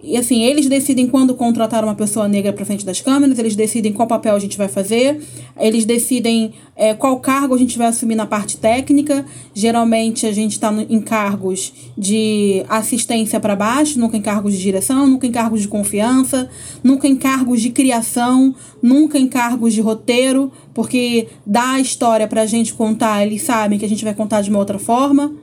[0.01, 3.91] e assim, eles decidem quando contratar uma pessoa negra para frente das câmeras, eles decidem
[3.91, 5.19] qual papel a gente vai fazer,
[5.59, 9.25] eles decidem é, qual cargo a gente vai assumir na parte técnica.
[9.55, 15.07] Geralmente a gente está em cargos de assistência para baixo, nunca em cargos de direção,
[15.07, 16.47] nunca em cargos de confiança,
[16.83, 22.43] nunca em cargos de criação, nunca em cargos de roteiro, porque dá a história para
[22.43, 25.33] a gente contar, eles sabem que a gente vai contar de uma outra forma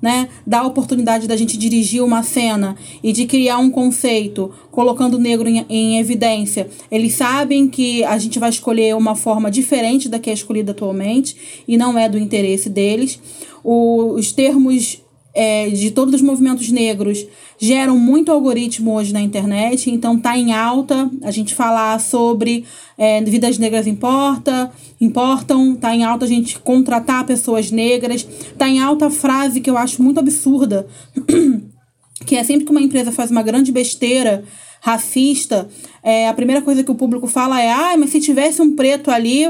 [0.00, 0.28] né?
[0.46, 5.20] Dá a oportunidade da gente dirigir uma cena e de criar um conceito, colocando o
[5.20, 6.68] negro em, em evidência.
[6.90, 11.62] Eles sabem que a gente vai escolher uma forma diferente da que é escolhida atualmente
[11.66, 13.20] e não é do interesse deles.
[13.62, 15.02] O, os termos
[15.34, 17.26] é, de todos os movimentos negros
[17.60, 21.10] geram muito algoritmo hoje na internet, então tá em alta.
[21.22, 22.64] A gente falar sobre
[22.96, 28.80] é, vidas negras importa, importam, tá em alta a gente contratar pessoas negras, tá em
[28.80, 30.86] alta a frase que eu acho muito absurda,
[32.24, 34.42] que é sempre que uma empresa faz uma grande besteira
[34.80, 35.68] racista,
[36.02, 39.10] é, a primeira coisa que o público fala é, ah, mas se tivesse um preto
[39.10, 39.46] ali,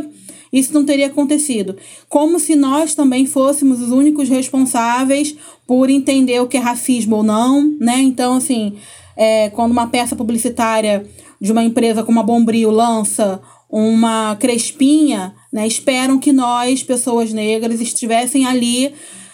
[0.52, 1.76] isso não teria acontecido.
[2.08, 5.36] Como se nós também fôssemos os únicos responsáveis
[5.66, 8.00] por entender o que é racismo ou não, né?
[8.00, 8.74] Então, assim,
[9.16, 11.06] é, quando uma peça publicitária
[11.40, 17.80] de uma empresa como a Bombril lança uma crespinha, né, esperam que nós, pessoas negras,
[17.80, 18.92] estivessem ali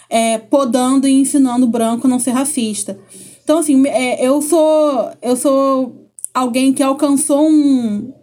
[0.09, 2.99] é, podando e ensinando o branco a não ser racista.
[3.43, 8.13] Então, assim, é, eu sou eu sou alguém que alcançou um,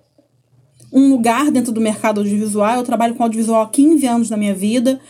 [0.95, 2.77] um lugar dentro do mercado audiovisual.
[2.77, 5.01] Eu trabalho com audiovisual há 15 anos da minha vida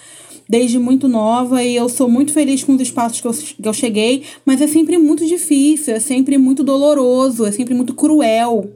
[0.49, 3.73] desde muito nova e eu sou muito feliz com os espaços que eu, que eu
[3.73, 8.73] cheguei, mas é sempre muito difícil, é sempre muito doloroso, é sempre muito cruel.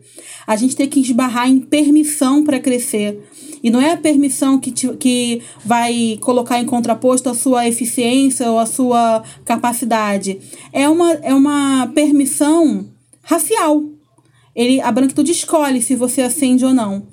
[0.46, 3.20] A gente tem que esbarrar em permissão para crescer.
[3.62, 8.50] E não é a permissão que, te, que vai colocar em contraposto a sua eficiência
[8.50, 10.38] ou a sua capacidade.
[10.72, 12.86] É uma, é uma permissão
[13.22, 13.97] racial.
[14.54, 17.06] Ele, a branquitude escolhe se você acende ou não.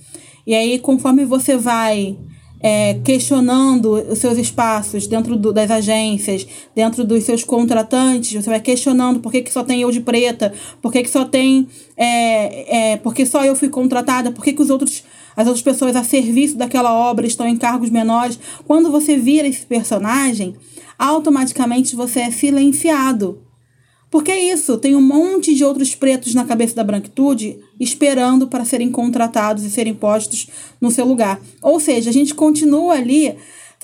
[0.46, 2.18] E aí, conforme você vai
[2.60, 8.60] é, questionando os seus espaços dentro do, das agências, dentro dos seus contratantes, você vai
[8.60, 11.68] questionando por que, que só tem eu de preta, por que, que só tem.
[11.96, 15.04] É, é, porque só eu fui contratada, por que, que os outros,
[15.36, 18.40] as outras pessoas a serviço daquela obra estão em cargos menores.
[18.66, 20.56] Quando você vira esse personagem,
[20.98, 23.45] automaticamente você é silenciado.
[24.16, 28.64] Porque é isso, tem um monte de outros pretos na cabeça da branquitude esperando para
[28.64, 30.48] serem contratados e serem postos
[30.80, 31.38] no seu lugar.
[31.62, 33.36] Ou seja, a gente continua ali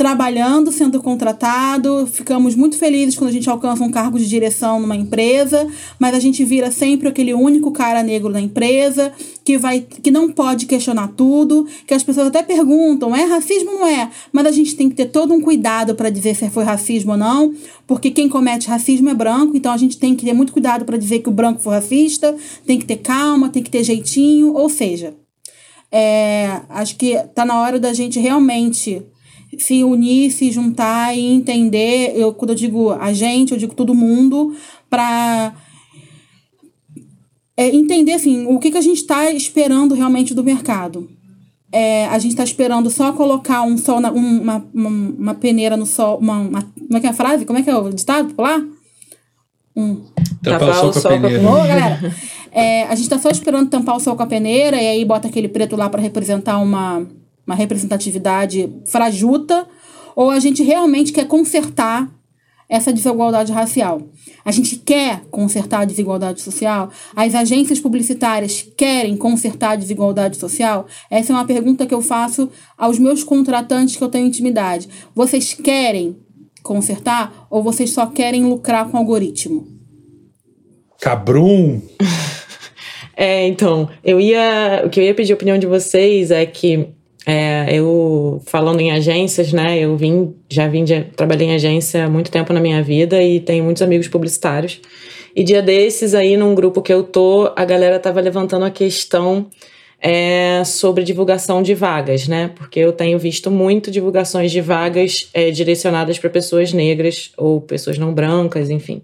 [0.01, 2.07] trabalhando, sendo contratado.
[2.07, 5.67] Ficamos muito felizes quando a gente alcança um cargo de direção numa empresa,
[5.99, 9.13] mas a gente vira sempre aquele único cara negro na empresa
[9.45, 13.85] que vai que não pode questionar tudo, que as pessoas até perguntam, é racismo não
[13.85, 14.09] é?
[14.31, 17.17] Mas a gente tem que ter todo um cuidado para dizer se foi racismo ou
[17.17, 17.53] não,
[17.85, 20.97] porque quem comete racismo é branco, então a gente tem que ter muito cuidado para
[20.97, 22.35] dizer que o branco foi racista,
[22.65, 25.13] tem que ter calma, tem que ter jeitinho, ou seja,
[25.91, 29.05] é, acho que tá na hora da gente realmente
[29.57, 32.13] se unir, se juntar e entender.
[32.15, 34.55] Eu, quando eu digo a gente, eu digo todo mundo,
[34.89, 35.53] para
[37.55, 41.09] é, entender assim, o que, que a gente está esperando realmente do mercado.
[41.71, 45.77] É, a gente está esperando só colocar um sol na, um, uma, uma, uma, peneira
[45.77, 46.17] no sol.
[46.17, 47.45] Uma, uma, como é que é a frase?
[47.45, 48.61] Como é que é o ditado popular?
[49.75, 50.01] Um.
[50.43, 51.49] Tampar o sol com a peneira.
[51.49, 52.15] Ô, galera,
[52.51, 55.29] é, a gente está só esperando tampar o sol com a peneira e aí bota
[55.29, 57.07] aquele preto lá para representar uma
[57.45, 59.67] uma representatividade frajuta,
[60.15, 62.09] ou a gente realmente quer consertar
[62.71, 64.01] essa desigualdade racial.
[64.45, 66.89] A gente quer consertar a desigualdade social?
[67.13, 70.87] As agências publicitárias querem consertar a desigualdade social?
[71.09, 74.87] Essa é uma pergunta que eu faço aos meus contratantes que eu tenho intimidade.
[75.13, 76.15] Vocês querem
[76.63, 79.67] consertar ou vocês só querem lucrar com o algoritmo?
[81.01, 81.81] Cabrum!
[83.17, 84.83] é, então, eu ia.
[84.85, 86.87] O que eu ia pedir a opinião de vocês é que
[87.25, 92.09] é, eu, falando em agências, né, eu vim, já vim, de, trabalhei em agência há
[92.09, 94.81] muito tempo na minha vida e tenho muitos amigos publicitários.
[95.35, 99.47] E dia desses aí, num grupo que eu tô, a galera tava levantando a questão
[100.03, 102.49] é sobre divulgação de vagas, né?
[102.55, 107.99] Porque eu tenho visto muito divulgações de vagas é, direcionadas para pessoas negras ou pessoas
[107.99, 109.03] não brancas, enfim.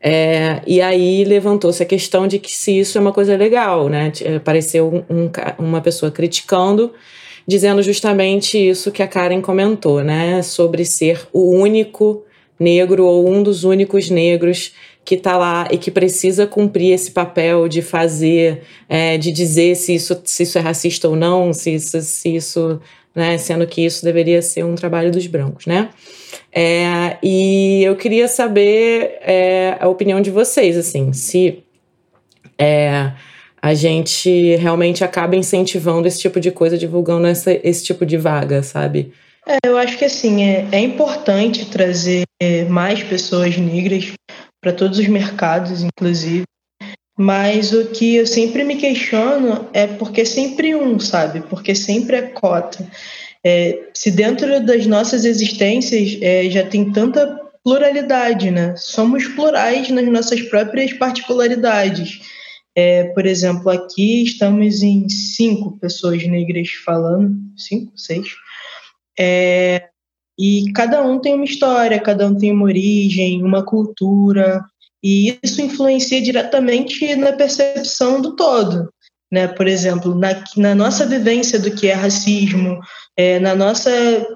[0.00, 4.12] É, e aí levantou-se a questão de que se isso é uma coisa legal, né?
[4.36, 6.92] Apareceu um, um, uma pessoa criticando,
[7.50, 10.40] dizendo justamente isso que a Karen comentou, né?
[10.40, 12.22] Sobre ser o único
[12.58, 14.72] negro ou um dos únicos negros
[15.04, 19.96] que está lá e que precisa cumprir esse papel de fazer, é, de dizer se
[19.96, 22.80] isso, se isso é racista ou não, se isso, se isso
[23.12, 25.88] né, sendo que isso deveria ser um trabalho dos brancos, né?
[26.52, 31.64] É, e eu queria saber é, a opinião de vocês, assim, se
[32.56, 33.10] é,
[33.62, 38.62] a gente realmente acaba incentivando esse tipo de coisa, divulgando essa, esse tipo de vaga,
[38.62, 39.12] sabe?
[39.46, 42.24] É, eu acho que assim é, é importante trazer
[42.68, 44.12] mais pessoas negras
[44.60, 46.44] para todos os mercados, inclusive.
[47.18, 51.40] Mas o que eu sempre me questiono é porque sempre um, sabe?
[51.40, 52.86] Porque sempre é cota.
[53.44, 58.74] É, se dentro das nossas existências é, já tem tanta pluralidade, né?
[58.76, 62.20] Somos plurais nas nossas próprias particularidades.
[62.76, 68.28] É, por exemplo, aqui estamos em cinco pessoas negras falando, cinco, seis.
[69.18, 69.88] É,
[70.38, 74.64] e cada um tem uma história, cada um tem uma origem, uma cultura,
[75.02, 78.88] e isso influencia diretamente na percepção do todo.
[79.30, 79.48] Né?
[79.48, 82.80] Por exemplo, na, na nossa vivência do que é racismo,
[83.16, 83.90] é, na nossa.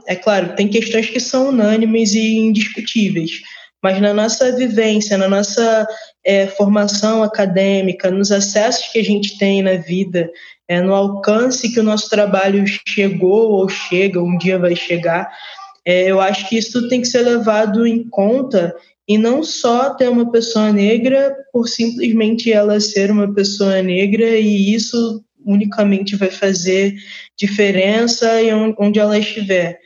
[0.06, 3.40] É claro, tem questões que são unânimes e indiscutíveis,
[3.84, 5.86] mas na nossa vivência, na nossa
[6.24, 10.30] é, formação acadêmica, nos acessos que a gente tem na vida,
[10.66, 15.30] é, no alcance que o nosso trabalho chegou ou chega, um dia vai chegar,
[15.84, 18.74] é, eu acho que isso tem que ser levado em conta
[19.06, 24.74] e não só ter uma pessoa negra por simplesmente ela ser uma pessoa negra e
[24.74, 26.94] isso unicamente vai fazer
[27.36, 28.30] diferença
[28.78, 29.78] onde ela estiver.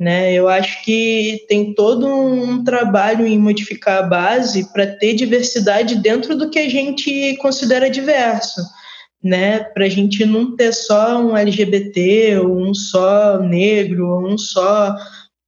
[0.00, 0.32] Né?
[0.32, 6.34] Eu acho que tem todo um trabalho em modificar a base para ter diversidade dentro
[6.34, 8.62] do que a gente considera diverso,
[9.22, 9.60] né?
[9.60, 14.96] Para a gente não ter só um LGBT, ou um só negro, ou um só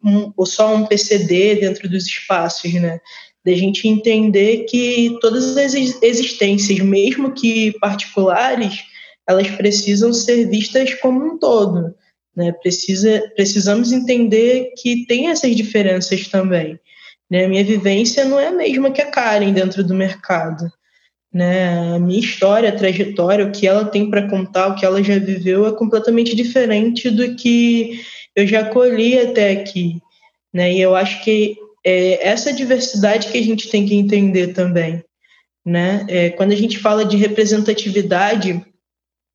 [0.04, 3.00] um, ou só um PCD dentro dos espaços, né?
[3.42, 8.84] Da gente entender que todas as existências, mesmo que particulares,
[9.26, 11.94] elas precisam ser vistas como um todo,
[12.36, 12.52] né?
[12.52, 16.78] Precisa, precisamos entender que tem essas diferenças também.
[17.30, 17.46] Né?
[17.46, 20.70] Minha vivência não é a mesma que a Karen dentro do mercado.
[21.32, 21.94] Né?
[21.94, 25.18] A minha história, a trajetória, o que ela tem para contar, o que ela já
[25.18, 28.00] viveu é completamente diferente do que
[28.34, 30.00] eu já colhi até aqui,
[30.52, 30.72] né?
[30.72, 35.02] E eu acho que é essa diversidade que a gente tem que entender também,
[35.64, 36.06] né?
[36.08, 38.64] É, quando a gente fala de representatividade,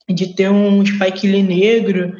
[0.09, 2.15] de ter um Spike Lee negro,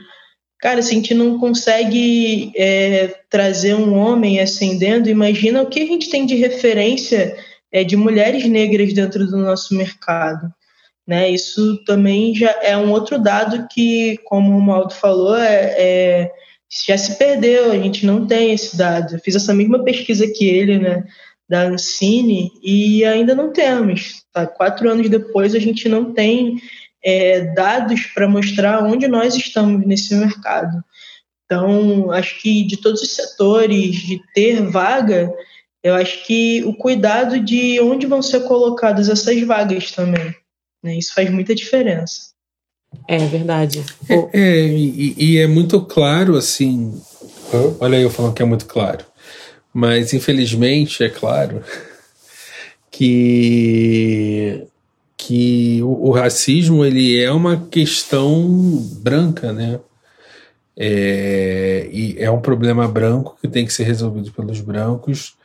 [0.59, 5.85] cara, se a gente não consegue é, trazer um homem ascendendo, imagina o que a
[5.85, 7.37] gente tem de referência
[7.71, 10.51] é, de mulheres negras dentro do nosso mercado.
[11.05, 11.29] Né?
[11.29, 16.31] Isso também já é um outro dado que, como o Maldo falou, é, é
[16.85, 19.15] já se perdeu, a gente não tem esse dado.
[19.15, 21.03] Eu fiz essa mesma pesquisa que ele, né,
[21.47, 24.23] da Ancine, e ainda não temos.
[24.33, 24.45] Tá?
[24.45, 26.57] Quatro anos depois, a gente não tem
[27.03, 30.83] é, dados para mostrar onde nós estamos nesse mercado.
[31.45, 35.33] Então, acho que de todos os setores, de ter vaga,
[35.81, 40.35] eu acho que o cuidado de onde vão ser colocadas essas vagas também.
[40.83, 40.97] Né?
[40.97, 42.31] Isso faz muita diferença.
[43.07, 43.83] É verdade.
[44.09, 47.01] É, é e, e, é muito claro, assim.
[47.79, 49.05] Olha aí eu falando que é muito claro.
[49.73, 51.61] Mas, infelizmente, é claro
[52.91, 54.65] que,
[55.17, 58.47] que o, o racismo ele é uma questão
[59.01, 59.79] branca, né?
[60.79, 65.35] É, e é um problema branco que tem que ser resolvido pelos brancos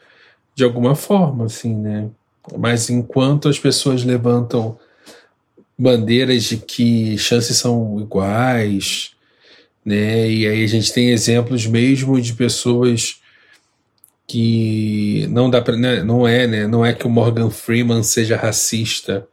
[0.54, 2.11] de alguma forma, assim, né?
[2.58, 4.78] Mas enquanto as pessoas levantam
[5.78, 9.12] bandeiras de que chances são iguais,
[9.85, 10.30] né?
[10.30, 13.20] E aí a gente tem exemplos mesmo de pessoas
[14.26, 16.02] que não dá para, né?
[16.02, 16.66] não é, né?
[16.66, 19.26] Não é que o Morgan Freeman seja racista,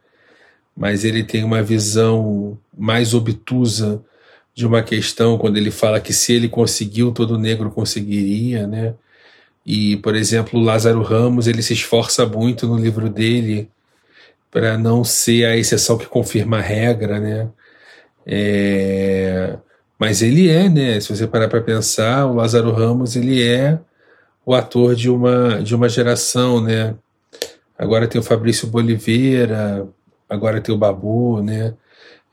[0.76, 4.02] mas ele tem uma visão mais obtusa
[4.54, 8.94] de uma questão quando ele fala que se ele conseguiu, todo negro conseguiria, né?
[9.64, 13.70] E, por exemplo, Lázaro Ramos, ele se esforça muito no livro dele
[14.50, 17.48] para não ser a exceção que confirma a regra, né?
[18.26, 19.56] É,
[19.98, 21.00] mas ele é, né?
[21.00, 23.78] Se você parar para pensar, o Lázaro Ramos ele é
[24.44, 26.94] o ator de uma de uma geração, né?
[27.78, 29.86] Agora tem o Fabrício Boliveira,
[30.30, 31.74] agora tem o Babu, né?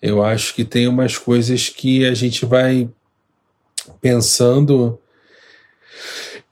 [0.01, 2.87] Eu acho que tem umas coisas que a gente vai
[3.99, 4.99] pensando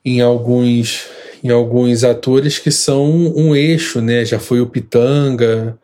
[0.03, 1.07] em alguns
[1.43, 4.25] em alguns atores que são um eixo, né?
[4.25, 5.77] Já foi o Pitanga,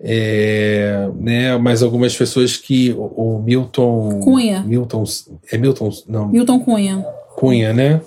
[0.00, 1.54] é, né?
[1.58, 3.04] Mas algumas pessoas que o,
[3.36, 4.62] o Milton Cunha.
[4.62, 5.04] Milton
[5.50, 7.06] é Milton não Milton Cunha.
[7.36, 8.00] Cunha, né?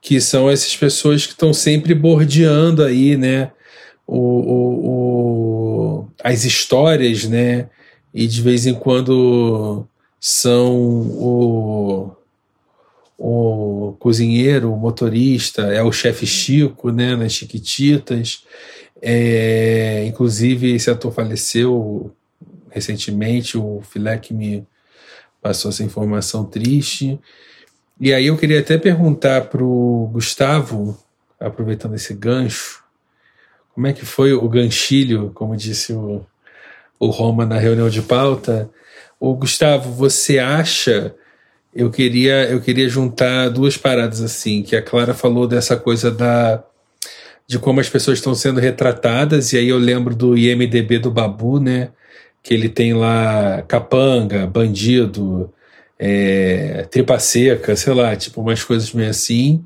[0.00, 3.50] Que são essas pessoas que estão sempre bordeando aí, né?
[4.06, 5.57] O, o, o,
[6.22, 7.68] as histórias, né?
[8.12, 9.86] E de vez em quando
[10.20, 12.10] são o,
[13.18, 17.16] o cozinheiro, o motorista, é o chefe Chico, né?
[17.16, 18.44] Nas Chiquititas.
[19.00, 22.12] É, inclusive, esse ator faleceu
[22.70, 24.66] recentemente, o Filé que me
[25.40, 27.18] passou essa informação triste.
[28.00, 30.96] E aí eu queria até perguntar para o Gustavo,
[31.38, 32.82] aproveitando esse gancho,
[33.78, 36.26] como é que foi o ganchilho, como disse o,
[36.98, 38.68] o Roma na reunião de pauta.
[39.20, 41.14] O Gustavo, você acha?
[41.72, 46.60] Eu queria, eu queria juntar duas paradas assim, que a Clara falou dessa coisa da
[47.46, 51.60] de como as pessoas estão sendo retratadas, e aí eu lembro do IMDB do Babu,
[51.60, 51.90] né?
[52.42, 55.54] Que ele tem lá capanga, bandido,
[55.96, 59.64] é, tripa seca, sei lá, tipo umas coisas meio assim.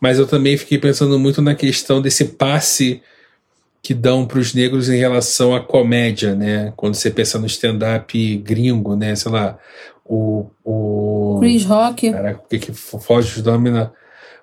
[0.00, 3.02] Mas eu também fiquei pensando muito na questão desse passe
[3.82, 6.72] que dão para os negros em relação à comédia, né?
[6.76, 9.16] Quando você pensa no stand-up gringo, né?
[9.16, 9.58] Sei lá,
[10.04, 10.46] o.
[10.64, 12.12] o Chris Rock.
[12.12, 13.72] Caraca, o que, foge os nomes?
[13.72, 13.90] Né?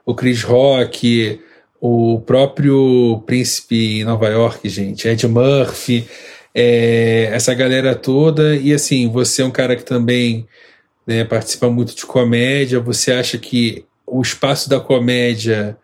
[0.06, 1.40] O Chris Rock,
[1.80, 6.06] o próprio Príncipe em Nova York, gente, Ed Murphy,
[6.54, 8.58] é, essa galera toda.
[8.58, 10.46] E assim, você é um cara que também
[11.08, 15.78] né, participa muito de comédia, você acha que o espaço da comédia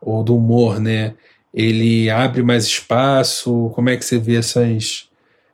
[0.00, 1.14] ou do humor, né,
[1.54, 3.70] ele abre mais espaço?
[3.74, 5.08] Como é que você vê essas,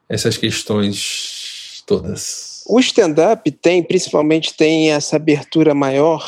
[0.09, 2.65] essas questões todas?
[2.67, 6.25] O stand-up tem, principalmente tem essa abertura maior,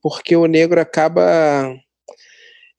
[0.00, 1.74] porque o negro acaba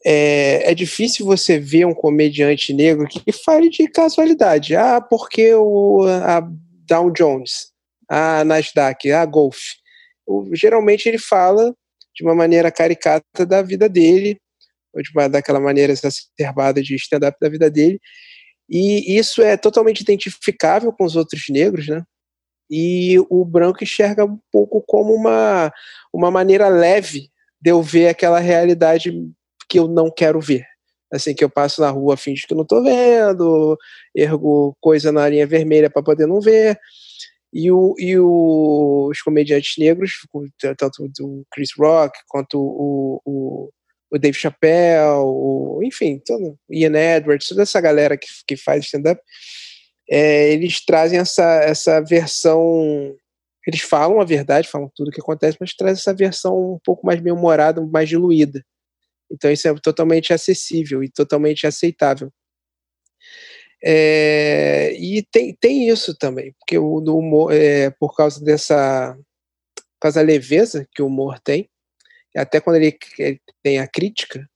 [0.05, 4.75] é, é, difícil você ver um comediante negro que fale de casualidade.
[4.75, 6.47] Ah, porque o a
[6.87, 7.69] Dow Jones
[8.09, 9.59] a Nasdaq, a Golf.
[10.25, 11.73] O, geralmente ele fala
[12.15, 14.37] de uma maneira caricata da vida dele,
[15.31, 17.99] daquela maneira exacerbada de stand-up da vida dele,
[18.69, 22.03] e isso é totalmente identificável com os outros negros, né?
[22.69, 25.73] E o branco enxerga um pouco como uma,
[26.13, 27.29] uma maneira leve
[27.59, 29.11] de eu ver aquela realidade
[29.67, 30.65] que eu não quero ver.
[31.11, 33.75] Assim, que eu passo na rua, finge que não estou vendo,
[34.15, 36.79] ergo coisa na linha vermelha para poder não ver.
[37.51, 40.11] E, o, e o, os comediantes negros,
[40.77, 43.69] tanto o Chris Rock quanto o, o,
[44.11, 49.21] o Dave Chappelle, o, enfim, todo, Ian Edwards, toda essa galera que, que faz stand-up,
[50.09, 53.15] é, eles trazem essa, essa versão.
[53.67, 57.05] Eles falam a verdade, falam tudo o que acontece, mas trazem essa versão um pouco
[57.05, 58.65] mais bem-humorada, mais diluída.
[59.31, 62.31] Então isso é totalmente acessível e totalmente aceitável.
[63.83, 69.15] É, e tem, tem isso também, porque o humor, é, por causa dessa
[69.75, 71.69] por causa da leveza que o humor tem,
[72.35, 74.47] até quando ele, ele, tem a crítica,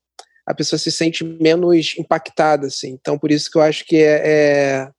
[0.46, 2.90] a pessoa se sente menos impactada, assim.
[2.90, 4.92] Então, por isso que eu acho que é, é,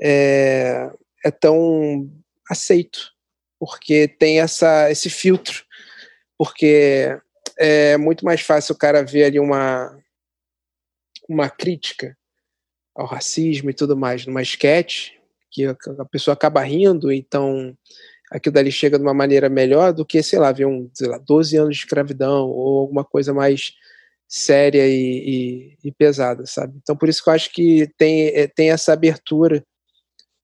[0.00, 0.90] é,
[1.24, 2.10] é tão
[2.50, 3.12] aceito,
[3.58, 5.64] porque tem essa, esse filtro,
[6.38, 7.18] porque
[7.58, 9.98] é muito mais fácil o cara ver ali uma,
[11.28, 12.16] uma crítica
[12.94, 15.10] ao racismo e tudo mais numa sketch,
[15.50, 17.76] que a pessoa acaba rindo, então
[18.30, 21.18] aquilo dali chega de uma maneira melhor do que, sei lá, ver um, sei lá,
[21.18, 23.74] 12 anos de escravidão ou alguma coisa mais
[24.28, 26.78] séria e, e, e pesada, sabe?
[26.82, 29.64] Então por isso que eu acho que tem, é, tem essa abertura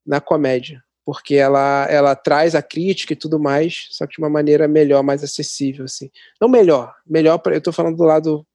[0.07, 4.31] na comédia, porque ela, ela traz a crítica e tudo mais, só que de uma
[4.31, 6.11] maneira melhor, mais acessível, assim.
[6.41, 8.47] Não melhor, melhor, pra, eu estou falando do lado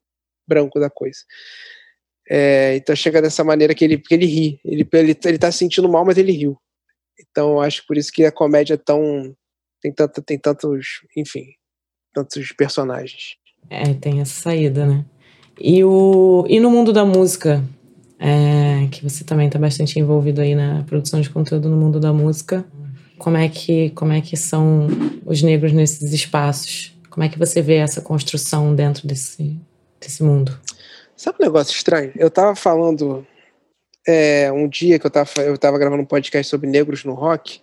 [0.48, 1.20] branco da coisa.
[2.30, 4.60] É, então chega dessa maneira que ele, que ele ri.
[4.64, 6.58] Ele, ele, ele tá se sentindo mal, mas ele riu.
[7.20, 9.36] Então acho por isso que a comédia é tão.
[9.82, 11.02] Tem, tanto, tem tantos.
[11.16, 11.46] Enfim,
[12.14, 13.36] tantos personagens.
[13.70, 15.06] É, tem essa saída, né?
[15.60, 17.64] E, o, e no mundo da música,
[18.20, 22.14] é, que você também está bastante envolvido aí na produção de conteúdo no mundo da
[22.14, 22.66] música,
[23.18, 24.88] como é que, como é que são
[25.26, 26.96] os negros nesses espaços?
[27.10, 29.60] Como é que você vê essa construção dentro desse,
[30.00, 30.58] desse mundo?
[31.16, 32.12] Sabe um negócio estranho?
[32.16, 33.26] Eu tava falando
[34.08, 37.60] é, um dia que eu tava, eu tava gravando um podcast sobre negros no rock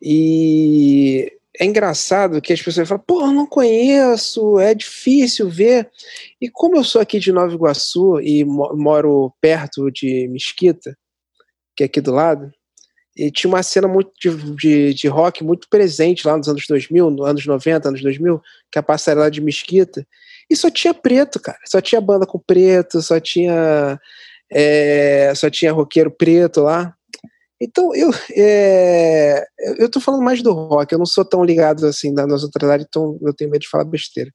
[0.00, 5.90] e é engraçado que as pessoas falam, pô, não conheço, é difícil ver.
[6.40, 10.96] E como eu sou aqui de Nova Iguaçu e moro perto de Mesquita,
[11.74, 12.52] que é aqui do lado,
[13.16, 17.10] e tinha uma cena muito de, de, de, rock muito presente lá nos anos 2000,
[17.10, 18.40] nos anos 90, anos 2000,
[18.70, 20.06] que é a passarela de Mesquita,
[20.48, 21.58] e só tinha preto, cara.
[21.66, 24.00] Só tinha banda com preto, só tinha
[24.52, 26.94] é, só tinha roqueiro preto lá.
[27.60, 29.44] Então, eu, é,
[29.78, 32.86] eu tô falando mais do rock, eu não sou tão ligado assim nas outras áreas,
[32.88, 34.30] então eu tenho medo de falar besteira.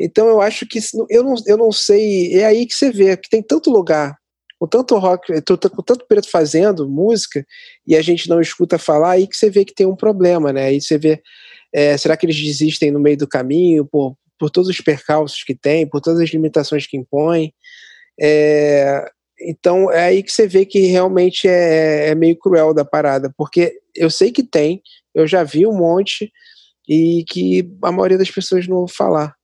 [0.00, 0.78] Então, eu acho que
[1.10, 4.16] eu não, eu não sei, é aí que você vê que tem tanto lugar,
[4.58, 7.44] com tanto rock, com tanto preto fazendo música,
[7.86, 10.66] e a gente não escuta falar, aí que você vê que tem um problema, né?
[10.66, 11.20] Aí você vê,
[11.74, 15.54] é, será que eles desistem no meio do caminho por, por todos os percalços que
[15.54, 17.52] tem, por todas as limitações que impõem?
[18.18, 19.04] É,
[19.42, 23.80] então é aí que você vê que realmente é, é meio cruel da parada, porque
[23.94, 24.82] eu sei que tem,
[25.14, 26.32] eu já vi um monte
[26.88, 29.34] e que a maioria das pessoas não vão falar.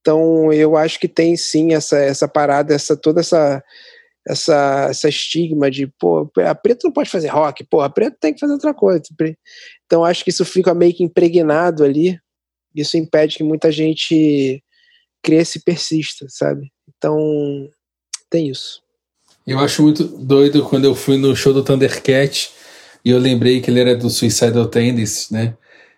[0.00, 3.62] Então eu acho que tem sim essa, essa parada, essa toda essa
[4.26, 8.32] essa, essa estigma de pô, a preto não pode fazer rock, pô, a preto tem
[8.32, 9.02] que fazer outra coisa.
[9.84, 12.18] Então acho que isso fica meio que impregnado ali.
[12.74, 14.62] Isso impede que muita gente
[15.22, 16.72] cresça e persista, sabe?
[16.88, 17.16] Então
[18.30, 18.83] tem isso.
[19.46, 22.50] Eu acho muito doido quando eu fui no show do Thundercat
[23.04, 25.54] e eu lembrei que ele era do Suicidal Tendencies, né?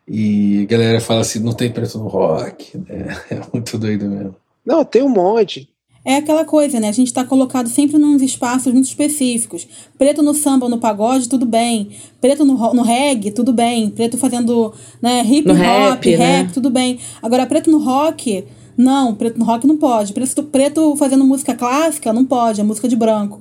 [0.08, 3.20] E a galera fala assim, não tem preto no rock, né?
[3.30, 4.34] É muito doido mesmo.
[4.64, 5.68] Não, tem um monte.
[6.04, 6.88] É aquela coisa, né?
[6.88, 9.66] A gente está colocado sempre nos espaços muito específicos.
[9.98, 11.90] Preto no samba, no pagode, tudo bem.
[12.20, 13.90] Preto no, no reggae, tudo bem.
[13.90, 14.72] Preto fazendo
[15.02, 16.16] né, hip hop, rap, né?
[16.16, 17.00] rap, tudo bem.
[17.20, 18.44] Agora, preto no rock,
[18.76, 20.12] não, preto no rock não pode.
[20.12, 23.40] Preto, preto fazendo música clássica não pode, é música de branco.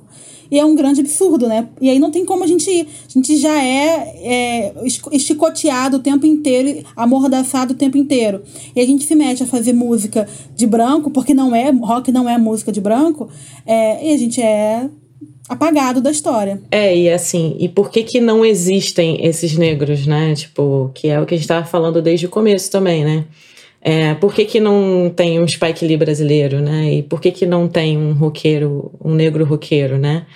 [0.50, 1.68] E é um grande absurdo, né?
[1.80, 2.86] E aí não tem como a gente ir.
[3.08, 4.74] A gente já é, é
[5.12, 8.42] esticoteado o tempo inteiro, amordaçado o tempo inteiro.
[8.74, 12.28] E a gente se mete a fazer música de branco, porque não é, rock não
[12.28, 13.28] é música de branco,
[13.66, 14.88] é, e a gente é
[15.48, 16.60] apagado da história.
[16.70, 20.34] É, e assim, e por que que não existem esses negros, né?
[20.34, 23.24] Tipo, que é o que a gente tava falando desde o começo também, né?
[23.88, 26.92] É, por que, que não tem um Spike Lee brasileiro, né?
[26.92, 30.26] E por que, que não tem um roqueiro, um negro roqueiro, né?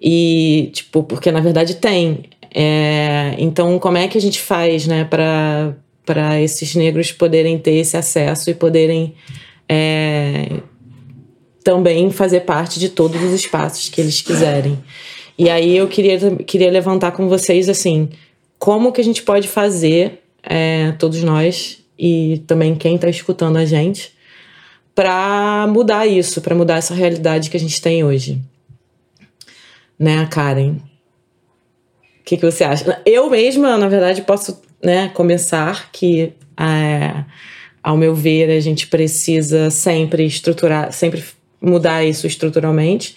[0.00, 2.20] E, tipo, porque na verdade tem.
[2.54, 7.96] É, então, como é que a gente faz, né, para esses negros poderem ter esse
[7.96, 9.12] acesso e poderem
[9.68, 10.60] é,
[11.64, 14.78] também fazer parte de todos os espaços que eles quiserem?
[15.36, 18.08] E aí eu queria, queria levantar com vocês, assim,
[18.56, 23.66] como que a gente pode fazer, é, todos nós, e também quem está escutando a
[23.66, 24.14] gente
[24.94, 28.40] para mudar isso, para mudar essa realidade que a gente tem hoje.
[29.98, 30.76] Né, Karen?
[30.76, 33.02] O que, que você acha?
[33.04, 37.22] Eu mesma, na verdade, posso né, começar que, é,
[37.82, 41.22] ao meu ver, a gente precisa sempre estruturar, sempre
[41.60, 43.14] mudar isso estruturalmente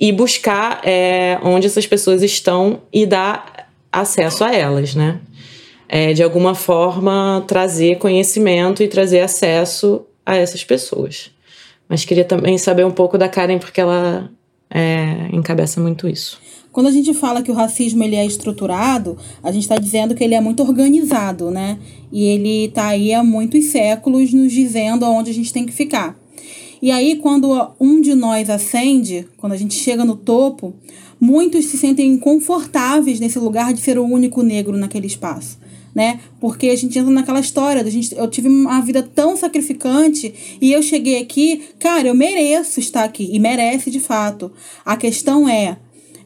[0.00, 5.20] e buscar é, onde essas pessoas estão e dar acesso a elas, né?
[5.88, 11.30] É, de alguma forma trazer conhecimento e trazer acesso a essas pessoas.
[11.88, 14.30] Mas queria também saber um pouco da Karen, porque ela
[14.70, 16.42] é, encabeça muito isso.
[16.72, 20.24] Quando a gente fala que o racismo ele é estruturado, a gente está dizendo que
[20.24, 21.78] ele é muito organizado, né?
[22.10, 26.18] E ele está aí há muitos séculos nos dizendo aonde a gente tem que ficar.
[26.82, 30.74] E aí, quando um de nós acende, quando a gente chega no topo,
[31.20, 35.58] muitos se sentem confortáveis nesse lugar de ser o único negro naquele espaço
[35.94, 36.20] né?
[36.40, 40.72] Porque a gente entra naquela história, da gente, eu tive uma vida tão sacrificante e
[40.72, 44.50] eu cheguei aqui, cara, eu mereço estar aqui e merece de fato.
[44.84, 45.76] A questão é,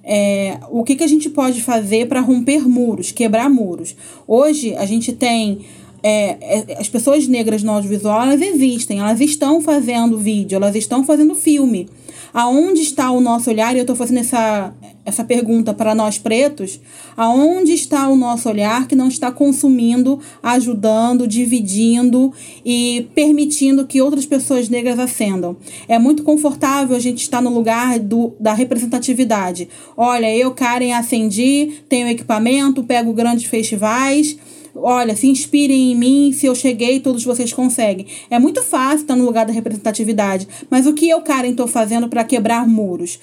[0.03, 3.95] é, o que, que a gente pode fazer para romper muros, quebrar muros?
[4.27, 5.61] Hoje a gente tem
[6.03, 11.05] é, é, as pessoas negras no audiovisual elas existem, elas estão fazendo vídeo, elas estão
[11.05, 11.89] fazendo filme.
[12.33, 13.74] Aonde está o nosso olhar?
[13.74, 14.74] E eu estou fazendo essa,
[15.05, 16.81] essa pergunta para nós pretos.
[17.16, 22.33] Aonde está o nosso olhar que não está consumindo, ajudando, dividindo
[22.64, 25.57] e permitindo que outras pessoas negras ascendam?
[25.89, 29.68] É muito confortável a gente estar no lugar do, da representatividade.
[29.97, 34.37] Olha, eu, Karen, acendi, tenho equipamento, pego grandes festivais
[34.83, 38.07] olha, se inspirem em mim, se eu cheguei, todos vocês conseguem.
[38.31, 42.09] É muito fácil estar no lugar da representatividade, mas o que eu, Karen, estou fazendo
[42.09, 43.18] para quebrar muros?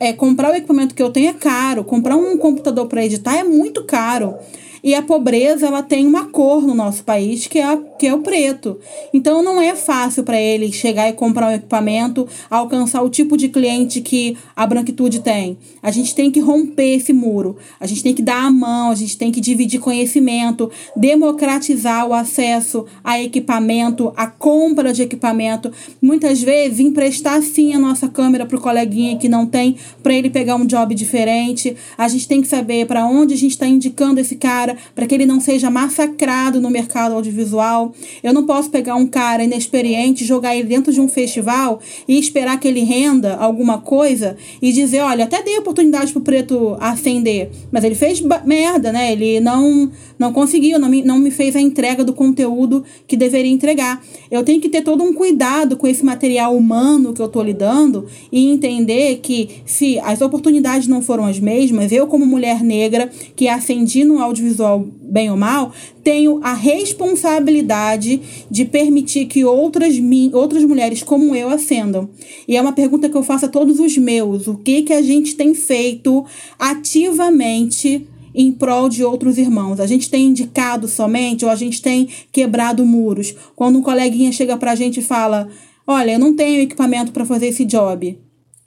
[0.00, 3.44] É comprar o equipamento que eu tenho é caro, comprar um computador para editar é
[3.44, 4.34] muito caro.
[4.82, 8.14] E a pobreza, ela tem uma cor no nosso país, que é, a, que é
[8.14, 8.78] o preto.
[9.12, 13.48] Então não é fácil para ele chegar e comprar um equipamento, alcançar o tipo de
[13.48, 15.58] cliente que a branquitude tem.
[15.82, 17.56] A gente tem que romper esse muro.
[17.80, 22.14] A gente tem que dar a mão, a gente tem que dividir conhecimento, democratizar o
[22.14, 25.72] acesso a equipamento, a compra de equipamento.
[26.00, 30.30] Muitas vezes emprestar sim a nossa câmera para o coleguinha que não tem, para ele
[30.30, 31.76] pegar um job diferente.
[31.96, 35.14] A gente tem que saber para onde a gente está indicando esse cara, para que
[35.14, 37.92] ele não seja massacrado no mercado audiovisual.
[38.22, 42.58] Eu não posso pegar um cara inexperiente, jogar ele dentro de um festival e esperar
[42.58, 47.84] que ele renda alguma coisa e dizer, olha, até dei oportunidade pro preto ascender, mas
[47.84, 49.12] ele fez merda, né?
[49.12, 53.52] Ele não não conseguiu, não me, não me fez a entrega do conteúdo que deveria
[53.52, 54.02] entregar.
[54.30, 58.06] Eu tenho que ter todo um cuidado com esse material humano que eu estou lidando
[58.32, 63.48] e entender que se as oportunidades não foram as mesmas, eu, como mulher negra, que
[63.48, 64.57] ascendi no audiovisual
[65.00, 69.94] bem ou mal, tenho a responsabilidade de permitir que outras,
[70.32, 72.08] outras mulheres como eu ascendam.
[72.46, 75.02] E é uma pergunta que eu faço a todos os meus: o que, que a
[75.02, 76.24] gente tem feito
[76.58, 78.06] ativamente?
[78.34, 79.80] em prol de outros irmãos.
[79.80, 83.34] A gente tem indicado somente ou a gente tem quebrado muros.
[83.56, 85.48] Quando um coleguinha chega para a gente e fala:
[85.84, 88.16] Olha, eu não tenho equipamento para fazer esse job.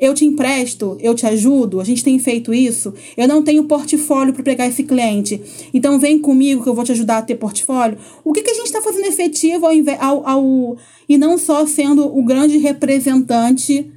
[0.01, 2.91] Eu te empresto, eu te ajudo, a gente tem feito isso.
[3.15, 5.39] Eu não tenho portfólio para pegar esse cliente.
[5.71, 7.99] Então vem comigo que eu vou te ajudar a ter portfólio.
[8.23, 10.77] O que, que a gente está fazendo efetivo ao, ao, ao,
[11.07, 13.91] e não só sendo o grande representante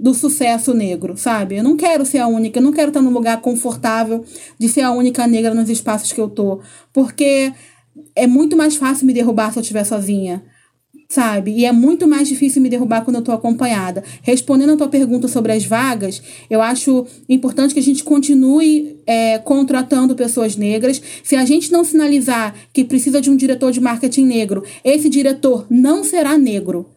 [0.00, 1.56] do sucesso negro, sabe?
[1.56, 4.24] Eu não quero ser a única, eu não quero estar num lugar confortável
[4.58, 6.60] de ser a única negra nos espaços que eu tô,
[6.94, 7.52] porque
[8.16, 10.42] é muito mais fácil me derrubar se eu estiver sozinha,
[11.12, 11.52] sabe?
[11.52, 14.02] E é muito mais difícil me derrubar quando eu tô acompanhada.
[14.22, 19.38] Respondendo a tua pergunta sobre as vagas, eu acho importante que a gente continue é,
[19.38, 21.02] contratando pessoas negras.
[21.22, 25.66] Se a gente não sinalizar que precisa de um diretor de marketing negro, esse diretor
[25.68, 26.88] não será negro.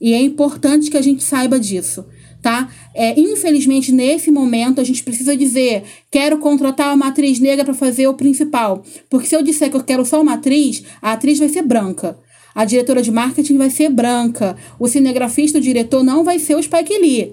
[0.00, 2.06] E é importante que a gente saiba disso
[2.40, 2.68] tá?
[2.94, 8.06] É, infelizmente, nesse momento, a gente precisa dizer: quero contratar uma atriz negra para fazer
[8.06, 8.84] o principal.
[9.10, 12.16] Porque se eu disser que eu quero só uma atriz, a atriz vai ser branca.
[12.58, 14.56] A diretora de marketing vai ser branca.
[14.80, 17.32] O cinegrafista, o diretor, não vai ser o Spike Lee.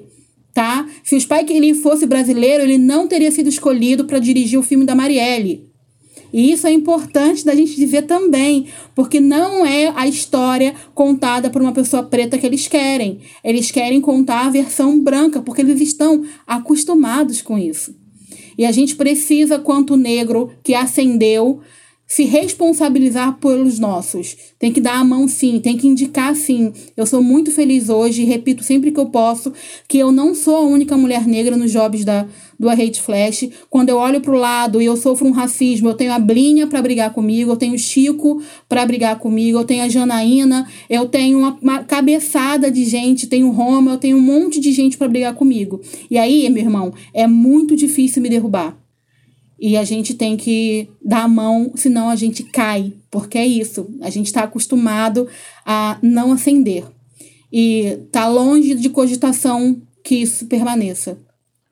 [0.54, 0.88] Tá?
[1.04, 4.86] Se o Spike Lee fosse brasileiro, ele não teria sido escolhido para dirigir o filme
[4.86, 5.68] da Marielle.
[6.32, 11.60] E isso é importante da gente dizer também, porque não é a história contada por
[11.60, 13.22] uma pessoa preta que eles querem.
[13.44, 17.96] Eles querem contar a versão branca, porque eles estão acostumados com isso.
[18.56, 21.62] E a gente precisa, quanto negro que ascendeu,
[22.08, 24.38] se responsabilizar pelos nossos.
[24.60, 26.72] Tem que dar a mão sim, tem que indicar sim.
[26.96, 29.52] Eu sou muito feliz hoje repito sempre que eu posso
[29.88, 32.28] que eu não sou a única mulher negra nos jobs da,
[32.60, 33.50] do Hate Flash.
[33.70, 36.68] Quando eu olho para o lado e eu sofro um racismo, eu tenho a Blinha
[36.68, 41.08] para brigar comigo, eu tenho o Chico para brigar comigo, eu tenho a Janaína, eu
[41.08, 45.08] tenho uma, uma cabeçada de gente, tenho Roma, eu tenho um monte de gente para
[45.08, 45.82] brigar comigo.
[46.10, 48.85] E aí, meu irmão, é muito difícil me derrubar.
[49.60, 53.88] E a gente tem que dar a mão, senão a gente cai, porque é isso.
[54.02, 55.28] A gente está acostumado
[55.66, 56.84] a não acender.
[57.52, 61.18] E tá longe de cogitação que isso permaneça.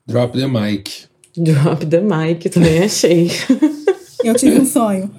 [0.07, 1.05] Drop the mic.
[1.35, 3.29] Drop the mic, também achei.
[4.23, 5.11] Eu tive um sonho.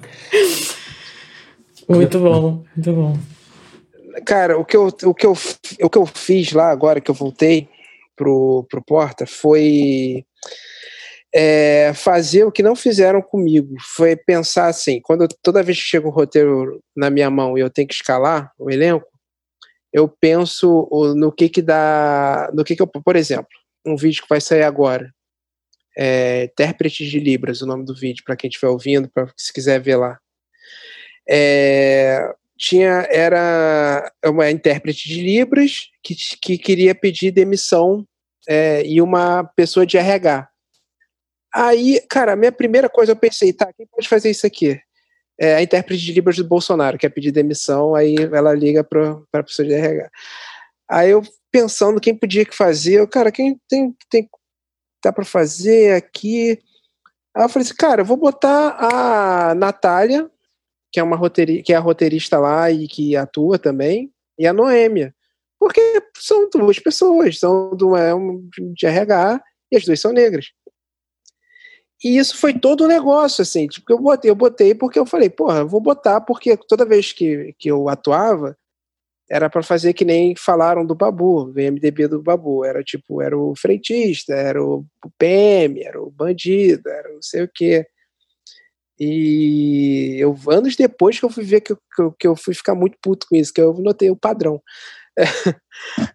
[1.87, 3.17] Muito bom, muito bom.
[4.25, 5.33] Cara, o que eu, o que eu,
[5.81, 7.67] o que eu fiz lá agora que eu voltei
[8.15, 10.25] pro, pro Porta foi
[11.33, 13.75] é, fazer o que não fizeram comigo.
[13.95, 17.69] Foi pensar assim, quando toda vez que chega o roteiro na minha mão e eu
[17.69, 19.07] tenho que escalar o elenco,
[19.91, 23.47] eu penso no que que dá, no que que eu, por exemplo,
[23.85, 25.09] um vídeo que vai sair agora,
[25.97, 26.51] é,
[26.89, 30.19] de Libras, o nome do vídeo, para quem estiver ouvindo, para se quiser ver lá.
[31.29, 38.05] É, tinha era uma intérprete de Libras que, que queria pedir demissão
[38.47, 40.47] é, e uma pessoa de RH.
[41.55, 44.77] Aí, cara, a minha primeira coisa eu pensei, tá, quem pode fazer isso aqui?
[45.39, 49.43] É a intérprete de Libras do Bolsonaro, quer pedir demissão, aí ela liga para a
[49.43, 50.09] pessoa de RH.
[50.89, 54.29] Aí eu pensando quem podia que fazer, eu, cara, quem tem, tem
[55.01, 56.59] dá para fazer aqui?
[57.33, 60.29] Aí eu falei assim, cara, eu vou botar a Natália,
[60.91, 64.51] que é uma roteirista, que é a roteirista lá e que atua também, e a
[64.51, 65.15] Noêmia.
[65.57, 65.81] Porque
[66.17, 69.41] são duas pessoas, são é um, de RH
[69.71, 70.47] e as duas são negras.
[72.05, 75.27] E isso foi todo um negócio, assim, tipo, eu botei, eu botei porque eu falei,
[75.27, 78.55] porra, eu vou botar, porque toda vez que, que eu atuava,
[79.27, 83.35] era para fazer que nem falaram do Babu, o MDB do Babu, era tipo, era
[83.35, 84.85] o frentista, era o
[85.17, 87.87] PM, era o bandido, era não sei o quê.
[88.99, 92.97] E eu, anos depois que eu fui ver que que que eu fui ficar muito
[93.01, 94.61] puto com isso, que eu notei o padrão.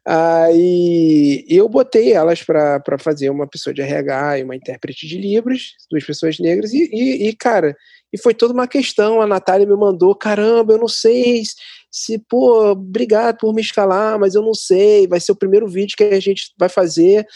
[0.06, 5.72] Aí eu botei elas para fazer uma pessoa de RH e uma intérprete de Libras,
[5.90, 7.76] duas pessoas negras, e, e, e, cara,
[8.12, 9.20] e foi toda uma questão.
[9.20, 11.42] A Natália me mandou: caramba, eu não sei
[11.90, 15.96] se, pô, obrigado por me escalar, mas eu não sei, vai ser o primeiro vídeo
[15.96, 17.26] que a gente vai fazer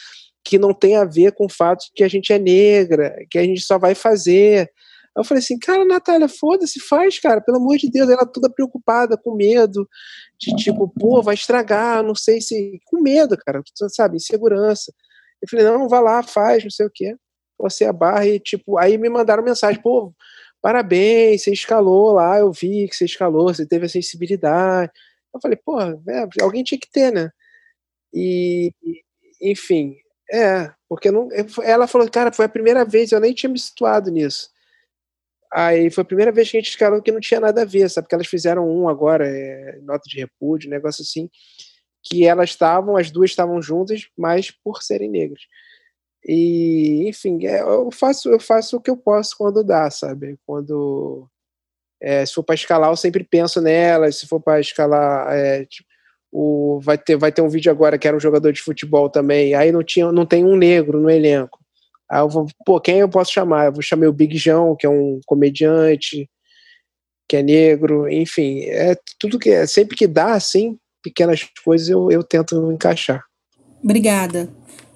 [0.44, 3.42] que não tem a ver com o fato que a gente é negra, que a
[3.42, 4.70] gente só vai fazer.
[5.16, 8.08] Eu falei assim, cara, Natália, foda-se, faz, cara, pelo amor de Deus.
[8.10, 9.88] Ela toda preocupada, com medo,
[10.38, 12.80] de tipo, pô, vai estragar, não sei se.
[12.86, 14.92] Com medo, cara, sabe, insegurança.
[15.42, 17.14] Eu falei, não, vai lá, faz, não sei o quê.
[17.58, 20.12] Você a barra e, tipo, aí me mandaram mensagem, pô,
[20.60, 24.90] parabéns, você escalou lá, eu vi que você escalou, você teve a sensibilidade.
[25.34, 27.30] Eu falei, pô, é, alguém tinha que ter, né?
[28.12, 28.72] E,
[29.42, 29.96] enfim,
[30.32, 31.28] é, porque não,
[31.62, 34.53] ela falou, cara, foi a primeira vez, eu nem tinha me situado nisso.
[35.54, 37.88] Aí foi a primeira vez que a gente escalou que não tinha nada a ver,
[37.88, 38.06] sabe?
[38.06, 41.30] Porque elas fizeram um agora, é, nota de repúdio, negócio assim,
[42.02, 45.42] que elas estavam, as duas estavam juntas, mas por serem negras.
[46.26, 50.36] E, enfim, é, eu faço, eu faço o que eu posso quando dá, sabe?
[50.46, 51.28] Quando.
[52.02, 54.16] É, se for para escalar, eu sempre penso nelas.
[54.18, 55.32] Se for para escalar.
[55.32, 55.88] É, tipo,
[56.32, 59.54] o, vai, ter, vai ter um vídeo agora que era um jogador de futebol também.
[59.54, 61.63] Aí não, tinha, não tem um negro no elenco.
[62.10, 63.66] Aí eu vou, pô, quem eu posso chamar?
[63.66, 66.28] Eu vou chamar o Big João, que é um comediante,
[67.28, 72.10] que é negro, enfim, é tudo que é, sempre que dá, assim, pequenas coisas eu,
[72.10, 73.24] eu tento encaixar.
[73.82, 74.48] Obrigada,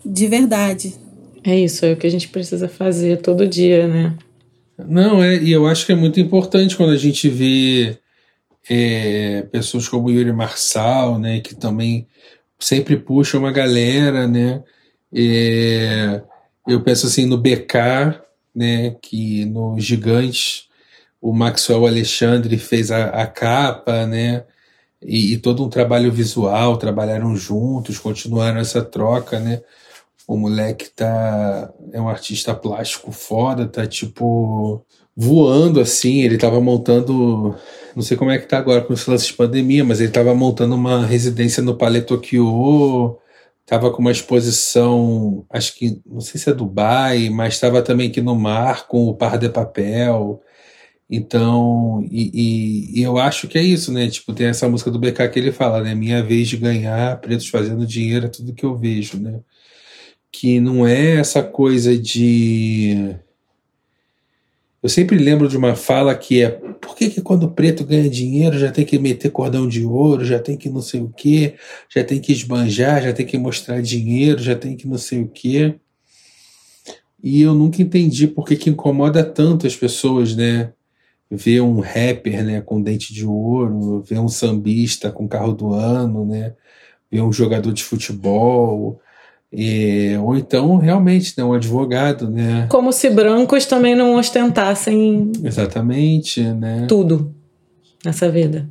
[0.05, 0.95] de verdade.
[1.43, 4.17] É isso, é o que a gente precisa fazer todo dia, né?
[4.79, 7.99] Não, é, e eu acho que é muito importante quando a gente vê
[8.69, 12.07] é, pessoas como Yuri Marçal, né, que também
[12.59, 14.63] sempre puxa uma galera, né,
[15.13, 16.23] é,
[16.69, 18.21] eu penso assim no BK,
[18.55, 20.69] né, que no Gigantes
[21.21, 24.45] o Maxwell Alexandre fez a, a capa, né,
[25.03, 29.63] e, e, todo um trabalho visual, trabalharam juntos, continuaram essa troca, né.
[30.27, 34.85] O moleque tá é um artista plástico foda, tá tipo
[35.17, 37.57] voando assim, ele tava montando,
[37.97, 40.35] não sei como é que tá agora com os lances de pandemia, mas ele tava
[40.35, 43.19] montando uma residência no Palais Tokyo,
[43.69, 48.23] Tava com uma exposição, acho que, não sei se é Dubai, mas estava também aqui
[48.23, 50.43] no mar com o Par de Papel.
[51.11, 52.31] Então, e,
[52.95, 54.09] e, e, eu acho que é isso, né?
[54.09, 55.95] Tipo, tem essa música do BK que ele fala, né?
[55.95, 59.41] Minha vez de ganhar, pretos fazendo dinheiro é tudo que eu vejo, né?
[60.33, 63.17] Que não é essa coisa de
[64.83, 68.09] eu sempre lembro de uma fala que é: por que, que quando o preto ganha
[68.09, 71.57] dinheiro já tem que meter cordão de ouro, já tem que não sei o quê,
[71.89, 75.29] já tem que esbanjar, já tem que mostrar dinheiro, já tem que não sei o
[75.29, 75.75] quê?
[77.23, 80.73] E eu nunca entendi por que, que incomoda tanto as pessoas, né?
[81.31, 86.25] Ver um rapper né, com dente de ouro, ver um sambista com carro do ano,
[86.25, 86.55] né?
[87.11, 89.01] Ver um jogador de futebol,
[89.53, 92.67] e, ou então, realmente, né, um advogado, né?
[92.69, 95.33] Como se brancos também não ostentassem.
[95.43, 96.85] Exatamente, né?
[96.87, 97.35] Tudo
[98.05, 98.69] nessa vida.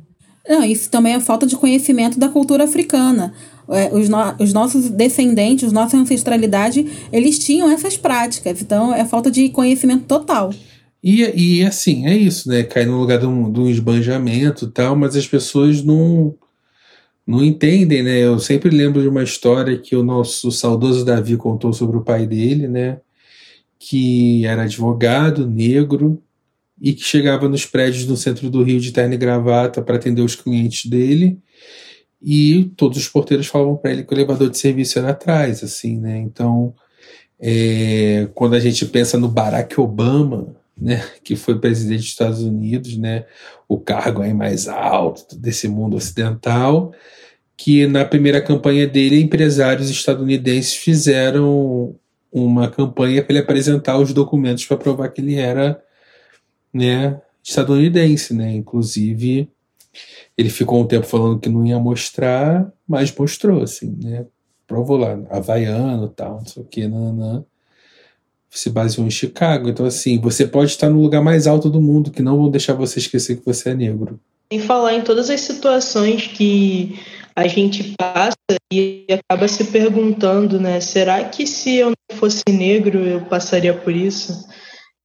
[0.48, 3.34] Não, isso também é falta de conhecimento da cultura africana.
[3.68, 8.62] É, os, no, os nossos descendentes, nossa ancestralidade, eles tinham essas práticas.
[8.62, 10.50] Então, é falta de conhecimento total.
[11.02, 12.62] E, e assim, é isso, né?
[12.62, 16.34] Cai no lugar de um, de um esbanjamento e tal, mas as pessoas não
[17.28, 18.20] não entendem, né?
[18.20, 22.26] Eu sempre lembro de uma história que o nosso saudoso Davi contou sobre o pai
[22.26, 23.00] dele, né?
[23.78, 26.22] Que era advogado, negro,
[26.80, 30.22] e que chegava nos prédios no centro do Rio de terno e gravata para atender
[30.22, 31.38] os clientes dele.
[32.22, 35.98] E todos os porteiros falavam para ele que o elevador de serviço era atrás, assim,
[36.00, 36.18] né?
[36.18, 36.74] Então,
[37.38, 42.96] é, quando a gente pensa no Barack Obama, né, que foi presidente dos Estados Unidos,
[42.96, 43.24] né,
[43.68, 46.92] o cargo aí mais alto desse mundo ocidental,
[47.56, 51.96] que na primeira campanha dele, empresários estadunidenses fizeram
[52.30, 55.82] uma campanha para ele apresentar os documentos para provar que ele era
[56.72, 58.52] né, estadunidense, né?
[58.52, 59.50] Inclusive,
[60.36, 64.26] ele ficou um tempo falando que não ia mostrar, mas mostrou, assim, né?
[64.66, 67.44] Provou lá, havaiano tal, não sei o que, nanã.
[68.50, 69.68] Se baseou em Chicago.
[69.68, 72.74] Então, assim, você pode estar no lugar mais alto do mundo, que não vão deixar
[72.74, 74.18] você esquecer que você é negro.
[74.50, 76.98] Em falar em todas as situações que
[77.38, 78.34] a gente passa
[78.72, 80.80] e acaba se perguntando, né?
[80.80, 84.32] Será que se eu não fosse negro eu passaria por isso?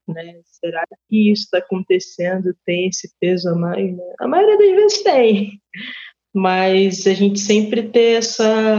[0.07, 0.39] Né?
[0.45, 3.95] Será que isso está acontecendo tem esse peso a mais?
[3.95, 4.03] Né?
[4.19, 5.61] A maioria das vezes tem,
[6.33, 8.77] mas a gente sempre tem essa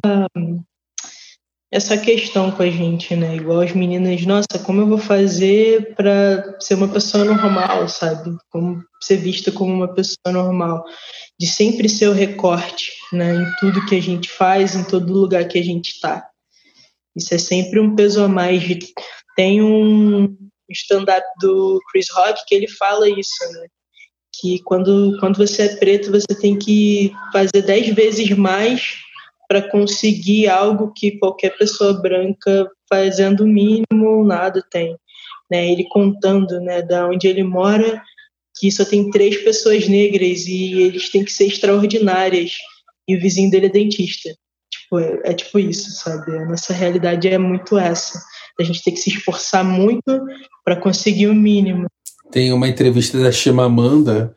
[1.74, 3.34] essa questão com a gente, né?
[3.34, 8.30] Igual as meninas, nossa, como eu vou fazer para ser uma pessoa normal, sabe?
[8.48, 10.84] Como ser vista como uma pessoa normal,
[11.36, 13.34] de sempre ser o recorte, né?
[13.34, 16.24] Em tudo que a gente faz, em todo lugar que a gente está.
[17.16, 18.62] Isso é sempre um peso a mais.
[19.34, 20.32] Tem um
[20.70, 23.66] stand-up do Chris Rock que ele fala isso, né?
[24.40, 29.02] Que quando, quando você é preto, você tem que fazer dez vezes mais
[29.54, 34.96] para conseguir algo que qualquer pessoa branca fazendo o mínimo nada tem.
[35.48, 35.70] Né?
[35.70, 38.02] Ele contando né, da onde ele mora,
[38.58, 42.50] que só tem três pessoas negras e eles têm que ser extraordinárias.
[43.06, 44.34] E o vizinho dele é dentista.
[44.68, 46.36] Tipo, é, é tipo isso, sabe?
[46.36, 48.20] A nossa realidade é muito essa.
[48.58, 50.20] A gente tem que se esforçar muito
[50.64, 51.86] para conseguir o mínimo.
[52.32, 54.34] Tem uma entrevista da Chimamanda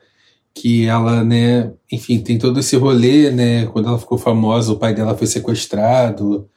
[0.62, 4.94] que ela, né, enfim, tem todo esse rolê, né, quando ela ficou famosa, o pai
[4.94, 6.50] dela foi sequestrado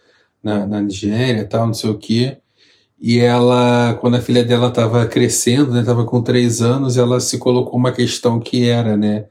[0.42, 2.38] na, na Nigéria, tal, não sei o quê,
[3.01, 7.38] e ela, quando a filha dela estava crescendo, né, estava com três anos, ela se
[7.38, 9.26] colocou uma questão que era, né,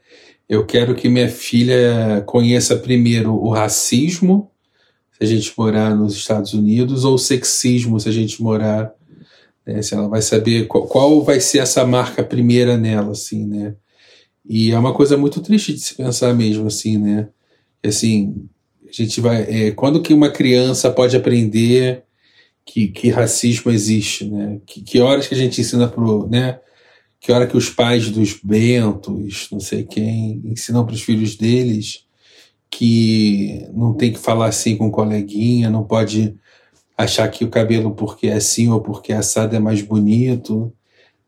[0.48, 4.52] eu quero que minha filha conheça primeiro o racismo,
[5.12, 8.92] se a gente morar nos Estados Unidos, ou o sexismo, se a gente morar,
[9.66, 13.76] né, se ela vai saber qual, qual vai ser essa marca primeira nela, assim, né,
[14.46, 17.30] e é uma coisa muito triste de se pensar mesmo, assim, né?
[17.84, 18.48] Assim,
[18.88, 19.44] a gente vai.
[19.44, 22.04] É, quando que uma criança pode aprender
[22.66, 24.60] que, que racismo existe, né?
[24.66, 26.60] Que, que horas que a gente ensina pro, né?
[27.20, 32.06] Que hora que os pais dos Bentos, não sei quem, ensinam para os filhos deles
[32.70, 36.36] que não tem que falar assim com o coleguinha, não pode
[36.98, 40.72] achar que o cabelo porque é assim ou porque é assado é mais bonito,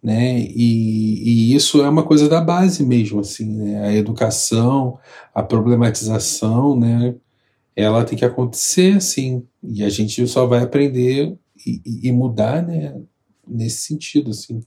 [0.04, 0.40] né?
[0.40, 3.86] E, e, isso é uma coisa da base mesmo, assim, né?
[3.86, 4.98] A educação,
[5.34, 7.16] a problematização, né?
[7.76, 13.00] Ela tem que acontecer, assim, e a gente só vai aprender e, e mudar, né?
[13.48, 14.62] Nesse sentido, assim.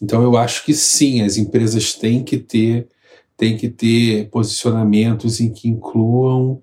[0.00, 2.88] Então eu acho que sim, as empresas têm que ter
[3.36, 6.62] têm que ter posicionamentos em que incluam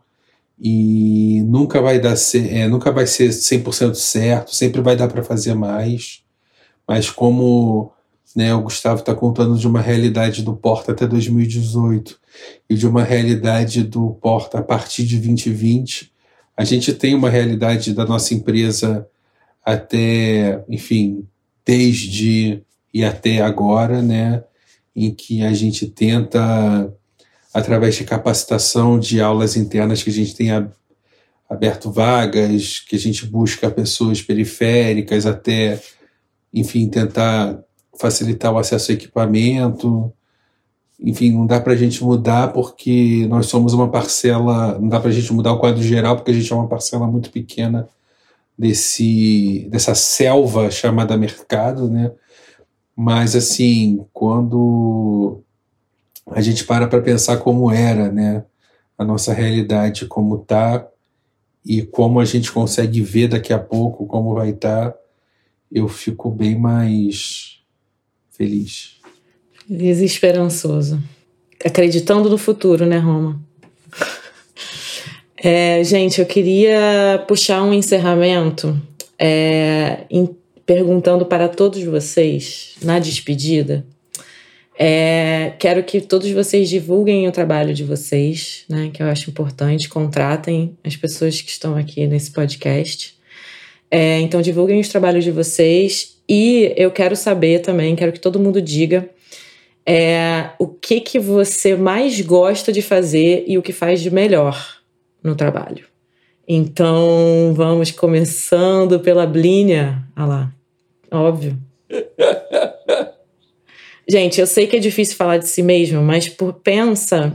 [0.59, 5.53] e nunca vai dar é, nunca vai ser 100% certo, sempre vai dar para fazer
[5.53, 6.22] mais
[6.87, 7.91] mas como
[8.35, 12.19] né, o Gustavo está contando de uma realidade do Porta até 2018
[12.69, 16.11] e de uma realidade do Porta a partir de 2020,
[16.55, 19.07] a gente tem uma realidade da nossa empresa
[19.63, 21.27] até, enfim,
[21.65, 22.63] desde
[22.93, 24.43] e até agora, né,
[24.95, 26.93] em que a gente tenta,
[27.53, 30.49] através de capacitação de aulas internas que a gente tem
[31.49, 35.81] aberto vagas, que a gente busca pessoas periféricas até
[36.53, 37.59] enfim, tentar
[37.97, 40.11] facilitar o acesso ao equipamento.
[40.99, 45.09] Enfim, não dá para a gente mudar porque nós somos uma parcela, não dá para
[45.09, 47.89] a gente mudar o quadro geral porque a gente é uma parcela muito pequena
[48.57, 52.11] desse dessa selva chamada mercado, né?
[52.95, 55.41] Mas assim, quando
[56.27, 58.45] a gente para para pensar como era, né,
[58.97, 60.87] a nossa realidade como tá
[61.65, 64.97] e como a gente consegue ver daqui a pouco como vai estar, tá,
[65.73, 67.59] eu fico bem mais
[68.31, 68.97] feliz.
[69.67, 71.01] Feliz e esperançoso.
[71.65, 73.41] Acreditando no futuro, né, Roma?
[75.45, 78.81] É, gente, eu queria puxar um encerramento
[79.19, 80.33] é, em,
[80.65, 83.85] perguntando para todos vocês, na despedida,
[84.77, 89.87] é, quero que todos vocês divulguem o trabalho de vocês, né, que eu acho importante,
[89.87, 93.15] contratem as pessoas que estão aqui nesse podcast.
[93.95, 98.39] É, então divulguem os trabalhos de vocês e eu quero saber também, quero que todo
[98.39, 99.07] mundo diga
[99.85, 104.79] é, o que que você mais gosta de fazer e o que faz de melhor
[105.23, 105.85] no trabalho.
[106.47, 110.03] Então vamos começando pela Blínia.
[110.15, 110.51] Ah lá,
[111.11, 111.55] óbvio.
[114.09, 117.31] Gente, eu sei que é difícil falar de si mesmo, mas por, pensa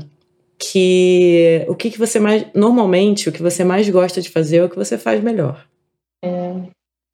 [0.58, 2.46] que o que, que você mais.
[2.52, 5.64] Normalmente, o que você mais gosta de fazer é o que você faz melhor.
[6.22, 6.52] É...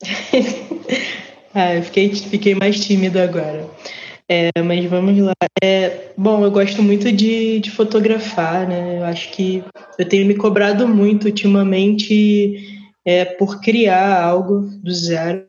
[1.54, 3.68] ah, eu fiquei, fiquei mais tímido agora.
[4.28, 5.34] É, mas vamos lá.
[5.62, 8.98] É, bom, eu gosto muito de, de fotografar, né?
[8.98, 9.62] Eu acho que
[9.98, 15.44] eu tenho me cobrado muito ultimamente é, por criar algo do zero.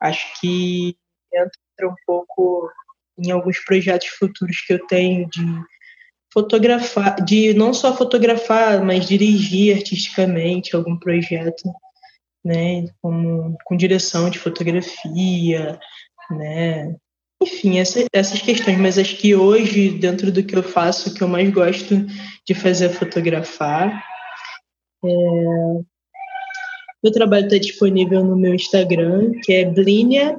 [0.00, 0.96] Acho que
[1.32, 2.70] entra um pouco
[3.18, 5.44] em alguns projetos futuros que eu tenho de
[6.32, 11.70] fotografar, de não só fotografar, mas dirigir artisticamente algum projeto
[12.44, 15.78] né, com, com direção de fotografia,
[16.30, 16.94] né,
[17.44, 21.22] enfim, essa, essas questões, mas acho que hoje, dentro do que eu faço, o que
[21.22, 21.94] eu mais gosto
[22.46, 24.02] de fazer é fotografar.
[25.04, 25.08] É...
[27.02, 30.34] Meu trabalho está disponível no meu Instagram, que é blinia.m.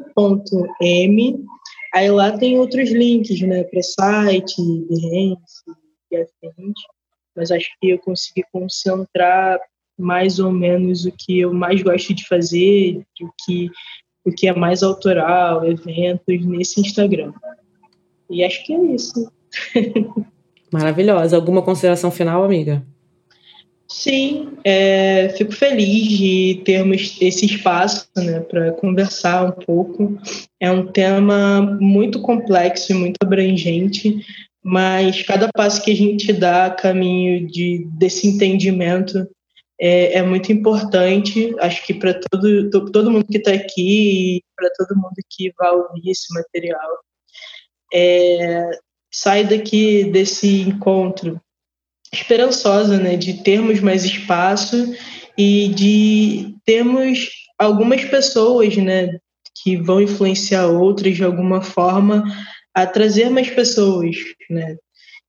[1.94, 4.56] Aí lá tem outros links, né, para site,
[4.90, 5.64] Behance
[6.12, 6.80] e afins.
[7.36, 9.60] Mas acho que eu consegui concentrar
[9.98, 13.70] mais ou menos o que eu mais gosto de fazer, o que,
[14.26, 17.34] o que é mais autoral, eventos, nesse Instagram.
[18.30, 19.32] E acho que é isso.
[20.72, 21.36] Maravilhosa.
[21.36, 22.86] Alguma consideração final, amiga?
[23.88, 30.18] Sim, é, fico feliz de termos esse espaço né, para conversar um pouco.
[30.60, 34.26] É um tema muito complexo e muito abrangente,
[34.64, 39.28] mas cada passo que a gente dá a caminho de, desse entendimento
[39.80, 41.54] é, é muito importante.
[41.60, 45.72] Acho que para todo, todo mundo que está aqui e para todo mundo que vai
[45.72, 47.00] ouvir esse material,
[47.94, 48.80] é,
[49.12, 51.40] sai daqui desse encontro
[52.12, 54.94] esperançosa, né, de termos mais espaço
[55.38, 59.20] e de termos algumas pessoas, né,
[59.62, 62.24] que vão influenciar outras de alguma forma
[62.74, 64.16] a trazer mais pessoas,
[64.50, 64.78] né,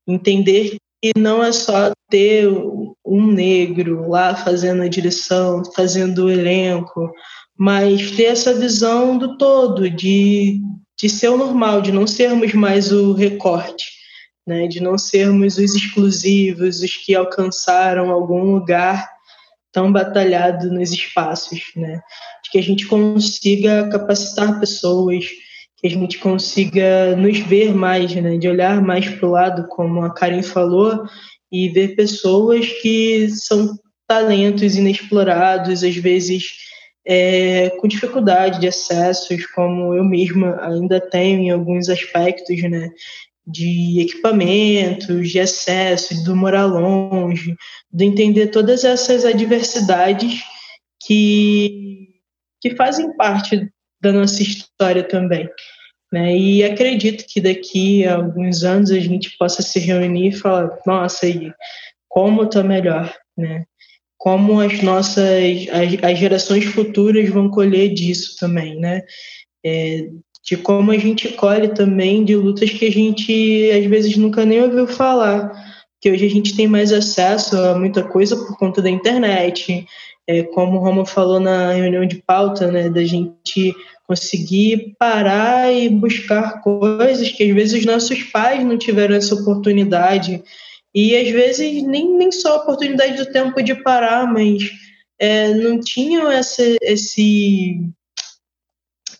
[0.07, 2.47] entender que não é só ter
[3.05, 7.11] um negro lá fazendo a direção, fazendo o elenco,
[7.57, 10.61] mas ter essa visão do todo, de
[10.99, 13.85] de ser o normal, de não sermos mais o recorte,
[14.45, 14.67] né?
[14.67, 19.07] de não sermos os exclusivos, os que alcançaram algum lugar
[19.71, 22.01] tão batalhado nos espaços, né?
[22.43, 25.25] de que a gente consiga capacitar pessoas,
[25.77, 28.37] que a gente consiga nos ver mais, né?
[28.37, 31.05] de olhar mais para o lado, como a Karen falou,
[31.51, 36.67] e ver pessoas que são talentos inexplorados, às vezes
[37.05, 42.89] é, com dificuldade de acessos, como eu mesma ainda tenho em alguns aspectos, né?
[43.45, 47.55] De equipamentos, de acesso, do morar longe,
[47.89, 50.41] de entender todas essas adversidades
[51.01, 52.09] que,
[52.59, 53.71] que fazem parte
[54.01, 55.49] da nossa história também.
[56.11, 56.37] Né?
[56.37, 61.25] E acredito que daqui a alguns anos a gente possa se reunir e falar: nossa,
[61.25, 61.51] aí,
[62.07, 63.65] como está melhor, né?
[64.17, 69.01] como as nossas as, as gerações futuras vão colher disso também, né?
[69.65, 70.07] É,
[70.43, 74.61] de como a gente colhe também de lutas que a gente às vezes nunca nem
[74.61, 75.51] ouviu falar,
[76.01, 79.85] que hoje a gente tem mais acesso a muita coisa por conta da internet,
[80.27, 83.73] é, como o Roma falou na reunião de pauta, né, da gente
[84.05, 90.43] conseguir parar e buscar coisas que às vezes os nossos pais não tiveram essa oportunidade
[90.93, 94.63] e às vezes nem, nem só a oportunidade do tempo de parar, mas
[95.19, 97.81] é, não tinham esse, esse,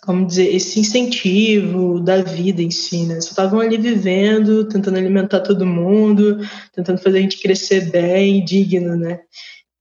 [0.02, 3.22] como dizer, esse incentivo da vida em si, né?
[3.22, 6.40] Só estavam ali vivendo, tentando alimentar todo mundo,
[6.74, 9.20] tentando fazer a gente crescer bem, digno, né?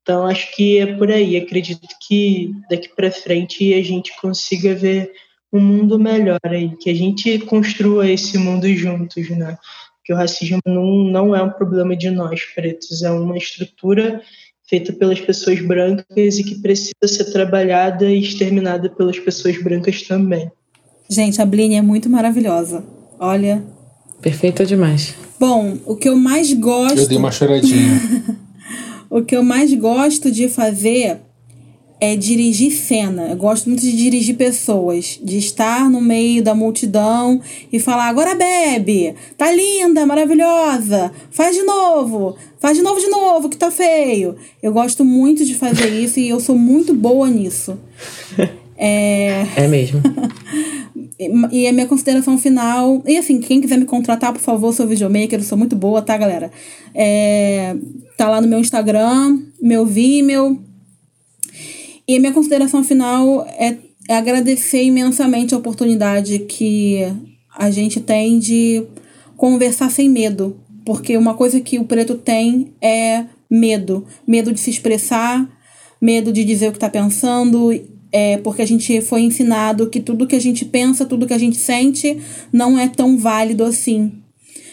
[0.07, 1.37] Então acho que é por aí.
[1.37, 5.11] Acredito que daqui para frente a gente consiga ver
[5.53, 9.59] um mundo melhor aí, que a gente construa esse mundo juntos, né?
[10.07, 14.23] que o racismo não, não é um problema de nós pretos, é uma estrutura
[14.69, 20.49] feita pelas pessoas brancas e que precisa ser trabalhada e exterminada pelas pessoas brancas também.
[21.11, 22.85] Gente, a Bline é muito maravilhosa.
[23.19, 23.65] Olha.
[24.23, 25.17] Perfeita demais.
[25.41, 26.99] Bom, o que eu mais gosto.
[26.99, 28.01] Eu dei uma choradinha.
[29.11, 31.21] o que eu mais gosto de fazer
[32.01, 33.29] é dirigir cena.
[33.29, 37.41] Eu gosto muito de dirigir pessoas, de estar no meio da multidão
[37.73, 43.49] e falar: agora bebe, tá linda, maravilhosa, faz de novo, faz de novo de novo,
[43.49, 44.37] que tá feio.
[44.63, 47.79] Eu gosto muito de fazer isso e eu sou muito boa nisso.
[48.79, 50.03] É, é mesmo.
[51.19, 53.03] e a minha consideração final.
[53.07, 56.51] E assim, quem quiser me contratar, por favor, sou videomaker, sou muito boa, tá, galera?
[56.95, 57.77] É,
[58.17, 60.62] tá lá no meu Instagram, meu Vimeo
[62.09, 63.77] e a minha consideração final é,
[64.09, 67.01] é agradecer imensamente a oportunidade que
[67.53, 68.85] a gente tem de
[69.37, 70.57] conversar sem medo.
[70.85, 74.07] Porque uma coisa que o preto tem é medo.
[74.25, 75.49] Medo de se expressar,
[76.01, 77.73] medo de dizer o que está pensando,
[78.19, 81.39] é porque a gente foi ensinado que tudo que a gente pensa, tudo que a
[81.39, 82.17] gente sente
[82.51, 84.11] não é tão válido assim.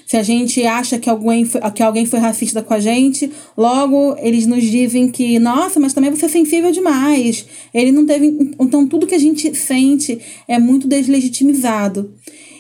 [0.08, 4.16] Se a gente acha que alguém, foi, que alguém foi racista com a gente, logo
[4.20, 7.46] eles nos dizem que, nossa, mas também você é sensível demais.
[7.74, 8.28] Ele não teve.
[8.60, 12.14] Então, tudo que a gente sente é muito deslegitimizado.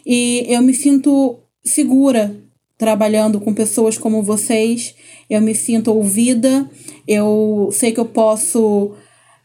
[0.05, 2.35] E eu me sinto segura
[2.77, 4.95] trabalhando com pessoas como vocês.
[5.29, 6.69] Eu me sinto ouvida.
[7.07, 8.95] Eu sei que eu posso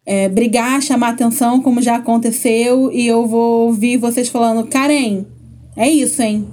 [0.09, 5.27] é, brigar, chamar atenção, como já aconteceu, e eu vou ouvir vocês falando: Karen,
[5.77, 6.47] é isso, hein?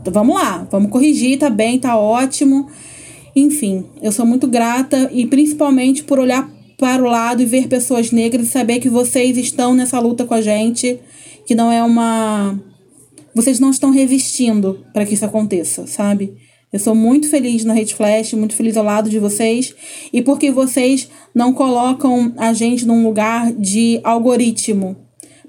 [0.00, 2.66] Então, vamos lá, vamos corrigir, tá bem, tá ótimo.
[3.36, 8.10] Enfim, eu sou muito grata e principalmente por olhar para o lado e ver pessoas
[8.10, 10.98] negras e saber que vocês estão nessa luta com a gente,
[11.46, 12.58] que não é uma.
[13.32, 16.34] Vocês não estão resistindo para que isso aconteça, sabe?
[16.72, 19.74] Eu sou muito feliz na Rede Flash, muito feliz ao lado de vocês
[20.12, 24.96] e porque vocês não colocam a gente num lugar de algoritmo.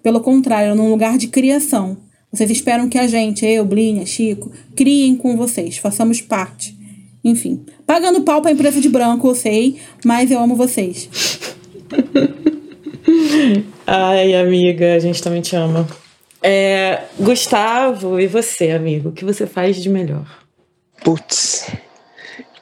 [0.01, 1.97] Pelo contrário, num lugar de criação.
[2.31, 6.75] Vocês esperam que a gente, eu, Blinha, Chico, criem com vocês, façamos parte.
[7.23, 11.09] Enfim, pagando pau pra empresa de branco, eu sei, mas eu amo vocês.
[13.85, 15.87] Ai, amiga, a gente também te ama.
[16.41, 19.09] É, Gustavo, e você, amigo?
[19.09, 20.25] O que você faz de melhor?
[21.03, 21.69] Putz,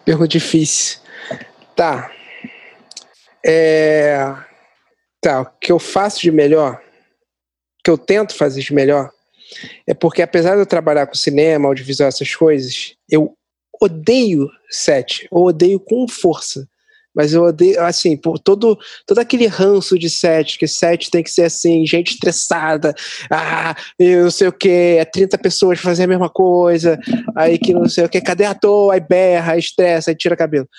[0.04, 1.00] pergunta difícil.
[1.76, 2.12] Tá.
[3.46, 4.36] É...
[5.22, 9.12] Tá, o que eu faço de melhor, o que eu tento fazer de melhor,
[9.86, 13.34] é porque apesar de eu trabalhar com cinema, audiovisual, essas coisas, eu
[13.82, 16.68] odeio set, eu odeio com força.
[17.14, 21.32] Mas eu odeio, assim, por todo, todo aquele ranço de set, que set tem que
[21.32, 22.94] ser assim, gente estressada,
[23.32, 27.00] ah, eu não sei o que, é 30 pessoas fazendo a mesma coisa,
[27.36, 28.94] aí que não sei o que, cadê a ator?
[28.94, 30.70] Aí berra, aí estressa, aí tira cabelo.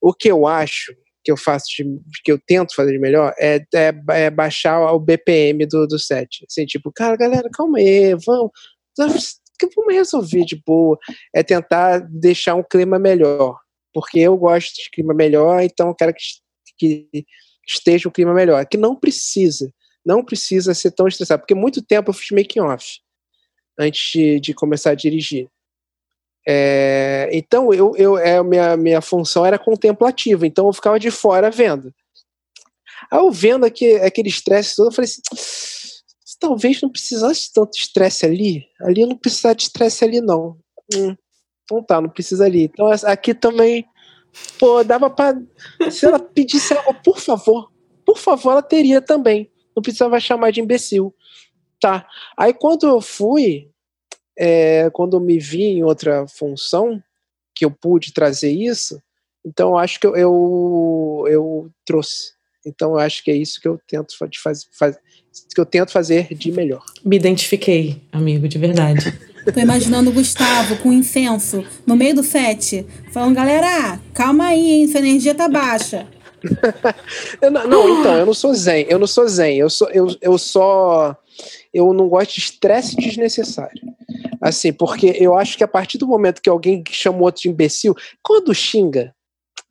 [0.00, 1.84] O que eu acho que eu faço, de,
[2.24, 6.44] que eu tento fazer de melhor, é, é, é baixar o BPM do, do set.
[6.48, 8.50] Assim, tipo, cara, galera, calma aí, vamos,
[8.96, 9.40] vamos
[9.90, 10.98] resolver de boa.
[11.34, 13.58] É tentar deixar um clima melhor.
[13.92, 16.24] Porque eu gosto de clima melhor, então eu quero que,
[16.78, 17.26] que
[17.66, 18.64] esteja um clima melhor.
[18.66, 19.72] Que não precisa.
[20.04, 21.42] Não precisa ser tão estressado.
[21.42, 23.00] Porque muito tempo eu fiz making off
[23.78, 25.48] antes de, de começar a dirigir.
[26.52, 31.48] É, então eu, eu é, minha, minha função era contemplativa, então eu ficava de fora
[31.48, 31.94] vendo.
[33.08, 35.22] Aí eu vendo aqui, aquele estresse todo, eu falei assim,
[36.40, 40.58] talvez não precisasse tanto estresse ali, ali eu não precisava de estresse ali não.
[40.92, 41.14] Hum,
[41.62, 42.64] então tá, não precisa ali.
[42.64, 43.86] Então aqui também,
[44.58, 45.40] pô, dava para
[45.88, 47.70] se ela pedisse algo, por favor,
[48.04, 49.48] por favor, ela teria também.
[49.76, 51.14] Não precisava chamar de imbecil.
[51.80, 52.08] Tá.
[52.36, 53.69] Aí quando eu fui,
[54.40, 57.02] é, quando eu me vi em outra função,
[57.54, 59.00] que eu pude trazer isso,
[59.44, 62.32] então eu acho que eu, eu, eu trouxe.
[62.64, 64.96] Então eu acho que é isso que eu tento faz, faz,
[65.54, 66.82] que eu tento fazer de melhor.
[67.04, 69.12] Me identifiquei, amigo, de verdade.
[69.52, 74.88] Tô imaginando o Gustavo com incenso no meio do set, falando, galera, calma aí, hein,
[74.88, 76.06] sua energia tá baixa.
[77.42, 80.38] não, não, então, eu não sou zen, eu não sou zen, eu sou, eu, eu
[80.38, 81.14] só
[81.72, 83.80] eu não gosto de estresse desnecessário.
[84.40, 87.94] Assim, porque eu acho que a partir do momento que alguém chama outro de imbecil,
[88.22, 89.14] quando xinga,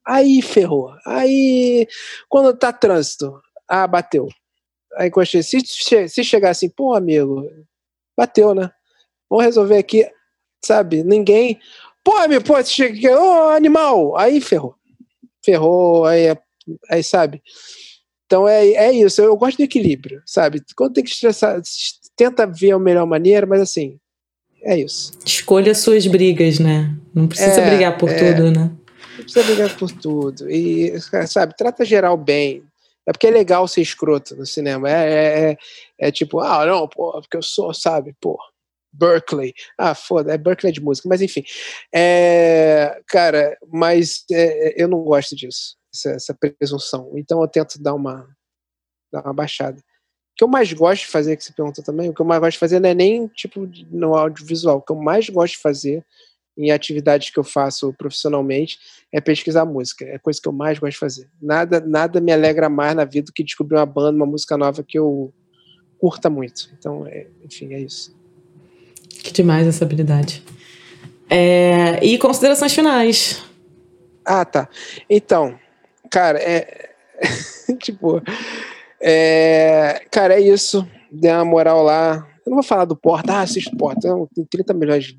[0.05, 0.93] aí ferrou.
[1.05, 1.87] Aí,
[2.27, 4.27] quando tá trânsito, ah, bateu.
[4.95, 5.11] Aí,
[5.43, 7.49] se, se chegar assim, pô, amigo,
[8.17, 8.71] bateu, né?
[9.29, 10.07] Vamos resolver aqui,
[10.63, 11.03] sabe?
[11.03, 11.59] Ninguém.
[12.03, 14.17] Pô, amigo, pô, chega, ô, oh, animal!
[14.17, 14.75] Aí ferrou.
[15.43, 16.35] Ferrou, aí,
[16.89, 17.41] aí sabe?
[18.25, 20.61] Então é, é isso, eu gosto do equilíbrio, sabe?
[20.75, 21.59] Quando tem que estressar,
[22.15, 23.99] tenta ver a melhor maneira, mas assim,
[24.63, 25.11] é isso.
[25.25, 26.95] Escolha suas brigas, né?
[27.13, 28.71] Não precisa é, brigar por é, tudo, né?
[29.17, 30.49] Não precisa brigar por tudo.
[30.49, 30.93] E,
[31.27, 32.63] sabe, trata geral bem.
[33.07, 34.89] É porque é legal ser escroto no cinema.
[34.89, 35.57] É, é, é,
[36.07, 38.37] é tipo, ah, não, pô, porque eu sou, sabe, pô,
[38.93, 39.53] Berkeley.
[39.77, 41.43] Ah, foda, é Berkeley de música, mas enfim.
[41.93, 47.11] É, cara, mas é, eu não gosto disso, essa, essa, presunção.
[47.15, 48.27] Então eu tento dar uma,
[49.11, 49.81] dar uma baixada
[50.39, 52.53] que eu mais gosto de fazer, que você perguntou também, o que eu mais gosto
[52.53, 56.01] de fazer não é nem tipo no audiovisual, o que eu mais gosto de fazer
[56.57, 58.79] em atividades que eu faço profissionalmente
[59.11, 61.29] é pesquisar música, é a coisa que eu mais gosto de fazer.
[61.41, 64.81] Nada, nada me alegra mais na vida do que descobrir uma banda, uma música nova
[64.81, 65.33] que eu
[65.97, 66.69] curta muito.
[66.79, 68.17] Então, é, enfim, é isso.
[69.21, 70.41] Que demais essa habilidade.
[71.29, 73.43] É, e considerações finais.
[74.23, 74.69] Ah, tá.
[75.09, 75.59] Então,
[76.09, 76.91] cara, é
[77.77, 78.21] tipo
[79.01, 80.87] é, cara, é isso.
[81.11, 82.27] Dê uma moral lá.
[82.45, 84.09] Eu não vou falar do Porta, ah, assiste Porta.
[84.33, 85.15] Tem 30 milhões.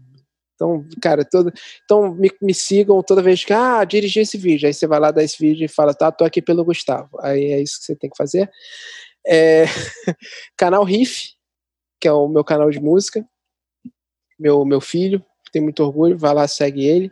[0.54, 1.50] Então, cara, todo,
[1.84, 4.66] então me, me sigam toda vez que, ah, dirigi esse vídeo.
[4.66, 7.18] Aí você vai lá dar esse vídeo e fala, tá, tô aqui pelo Gustavo.
[7.20, 8.50] Aí é isso que você tem que fazer.
[9.26, 9.64] É,
[10.58, 11.30] canal Riff,
[11.98, 13.26] que é o meu canal de música.
[14.38, 17.10] Meu, meu filho, tem muito orgulho, vai lá, segue ele.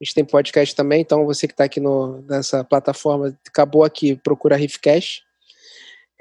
[0.00, 4.16] A gente tem podcast também, então você que está aqui no, nessa plataforma, acabou aqui,
[4.16, 5.22] procura Riffcast.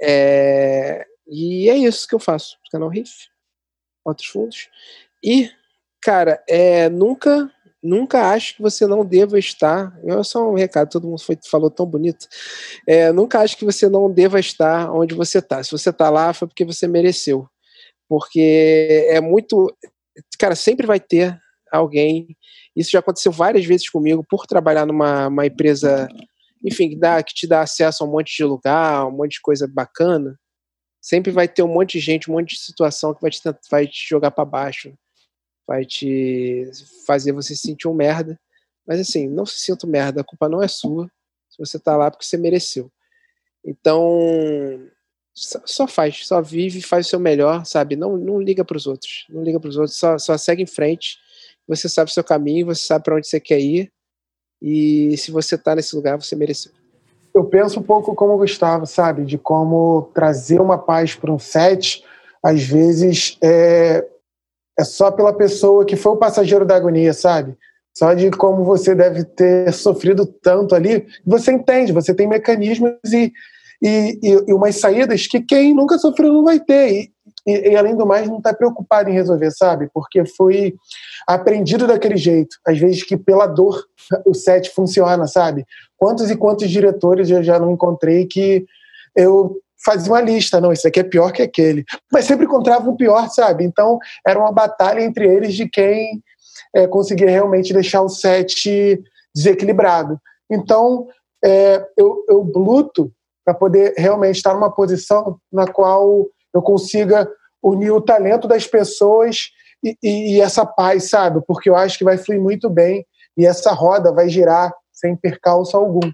[0.06, 2.58] É, e é isso que eu faço.
[2.70, 3.28] Canal Riff,
[4.04, 4.70] outros fundos.
[5.24, 5.50] E,
[6.02, 7.50] cara, é, nunca,
[7.82, 9.98] nunca acho que você não deva estar.
[10.04, 12.28] É só um recado, todo mundo foi, falou tão bonito.
[12.86, 15.64] É, nunca acho que você não deva estar onde você está.
[15.64, 17.48] Se você está lá, foi porque você mereceu.
[18.10, 19.74] Porque é muito.
[20.38, 21.40] Cara, sempre vai ter
[21.72, 22.36] alguém.
[22.76, 26.10] Isso já aconteceu várias vezes comigo por trabalhar numa empresa
[26.64, 29.41] enfim, que, dá, que te dá acesso a um monte de lugar, um monte de
[29.41, 30.40] coisa bacana,
[31.02, 33.88] sempre vai ter um monte de gente, um monte de situação que vai te, vai
[33.88, 34.94] te jogar para baixo,
[35.68, 36.69] vai te
[37.06, 38.40] fazer você se sentir um merda.
[38.88, 41.10] Mas assim, não se sinta um merda, a culpa não é sua.
[41.49, 42.91] Se você tá lá porque você mereceu.
[43.65, 44.90] Então,
[45.34, 47.95] só faz, só vive, faz o seu melhor, sabe?
[47.95, 50.68] Não, não liga para os outros, não liga para os outros, só, só segue em
[50.68, 51.18] frente.
[51.68, 53.91] Você sabe o seu caminho, você sabe para onde você quer ir.
[54.64, 56.72] E se você tá nesse lugar, você mereceu
[57.34, 59.26] eu penso um pouco como o Gustavo, sabe?
[59.26, 62.03] De como trazer uma paz para um set,
[62.44, 64.06] às vezes, é,
[64.77, 67.57] é só pela pessoa que foi o passageiro da agonia, sabe?
[67.95, 73.31] Só de como você deve ter sofrido tanto ali, você entende, você tem mecanismos e,
[73.81, 76.91] e, e umas saídas que quem nunca sofreu não vai ter.
[76.91, 77.11] E,
[77.45, 79.90] e, e além do mais, não está preocupado em resolver, sabe?
[79.94, 80.76] Porque foi
[81.28, 82.57] aprendido daquele jeito.
[82.65, 83.84] Às vezes que pela dor
[84.26, 85.65] o set funciona, sabe?
[85.98, 88.65] Quantos e quantos diretores eu já não encontrei que
[89.15, 91.84] eu fazia uma lista, não, isso aqui é pior que aquele.
[92.11, 93.65] Mas sempre encontrava um pior, sabe?
[93.65, 96.22] Então era uma batalha entre eles de quem
[96.74, 99.03] é, conseguia realmente deixar o set
[99.36, 100.18] desequilibrado.
[100.49, 101.07] Então
[101.44, 103.11] é, eu, eu luto
[103.44, 107.30] para poder realmente estar numa posição na qual eu consiga
[107.62, 109.50] unir o talento das pessoas
[109.84, 111.42] e, e, e essa paz, sabe?
[111.48, 113.06] Porque eu acho que vai fluir muito bem
[113.38, 116.12] e essa roda vai girar sem percalço algum.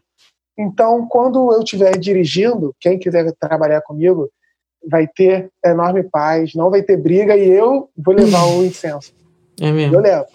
[0.57, 4.29] Então, quando eu estiver dirigindo, quem quiser trabalhar comigo,
[4.89, 9.13] vai ter enorme paz, não vai ter briga e eu vou levar o incenso.
[9.61, 9.95] É mesmo?
[9.95, 10.25] Eu levo.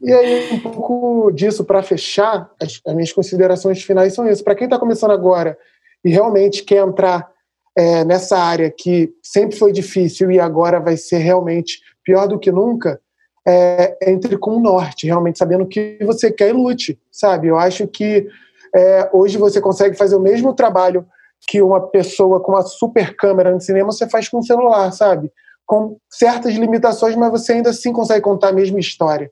[0.00, 4.44] E aí, um pouco disso para fechar, as, as, minhas considerações finais são isso.
[4.44, 5.58] Para quem está começando agora
[6.04, 7.28] e realmente quer entrar
[7.76, 12.50] é, nessa área que sempre foi difícil e agora vai ser realmente pior do que
[12.50, 13.00] nunca,
[13.46, 17.48] é, entre com o norte, realmente sabendo o que você quer e lute, sabe?
[17.48, 18.26] Eu acho que
[18.74, 21.06] é, hoje você consegue fazer o mesmo trabalho
[21.48, 25.32] que uma pessoa com uma super câmera no cinema você faz com um celular, sabe?
[25.66, 29.30] Com certas limitações, mas você ainda assim consegue contar a mesma história.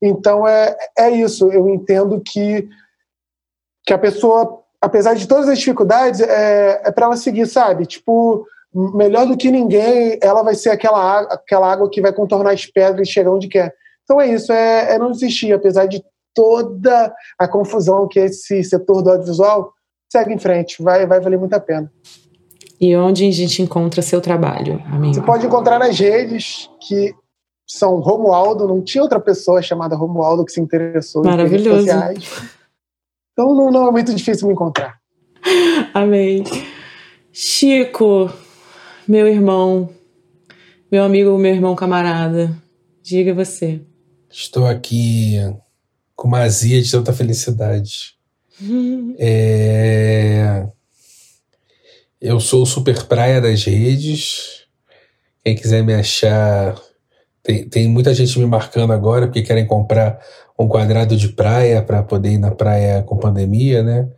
[0.00, 1.52] Então é, é isso.
[1.52, 2.68] Eu entendo que,
[3.84, 7.86] que a pessoa, apesar de todas as dificuldades, é, é para ela seguir, sabe?
[7.86, 8.44] Tipo,
[8.74, 13.06] melhor do que ninguém, ela vai ser aquela, aquela água que vai contornar as pedras
[13.08, 13.72] e chegar onde quer.
[14.02, 16.02] Então é isso, é, é não desistir, apesar de
[16.34, 19.72] toda a confusão que esse setor do audiovisual,
[20.10, 21.90] segue em frente, vai, vai valer muito a pena.
[22.80, 25.14] E onde a gente encontra seu trabalho, amigo?
[25.14, 27.14] Você pode encontrar nas redes que
[27.64, 31.86] são Romualdo, não tinha outra pessoa chamada Romualdo que se interessou Maravilhoso.
[31.86, 32.61] nas redes sociais.
[33.32, 34.98] Então não, não é muito difícil me encontrar.
[35.94, 36.44] Amém.
[37.32, 38.30] Chico,
[39.08, 39.88] meu irmão,
[40.90, 42.54] meu amigo, meu irmão camarada,
[43.02, 43.80] diga você.
[44.30, 45.36] Estou aqui
[46.14, 48.16] com uma azia de tanta felicidade.
[49.18, 50.66] é...
[52.20, 54.64] Eu sou o Super Praia das redes.
[55.44, 56.80] Quem quiser me achar.
[57.42, 60.20] Tem, tem muita gente me marcando agora porque querem comprar
[60.58, 64.08] um quadrado de praia para poder ir na praia com pandemia, né?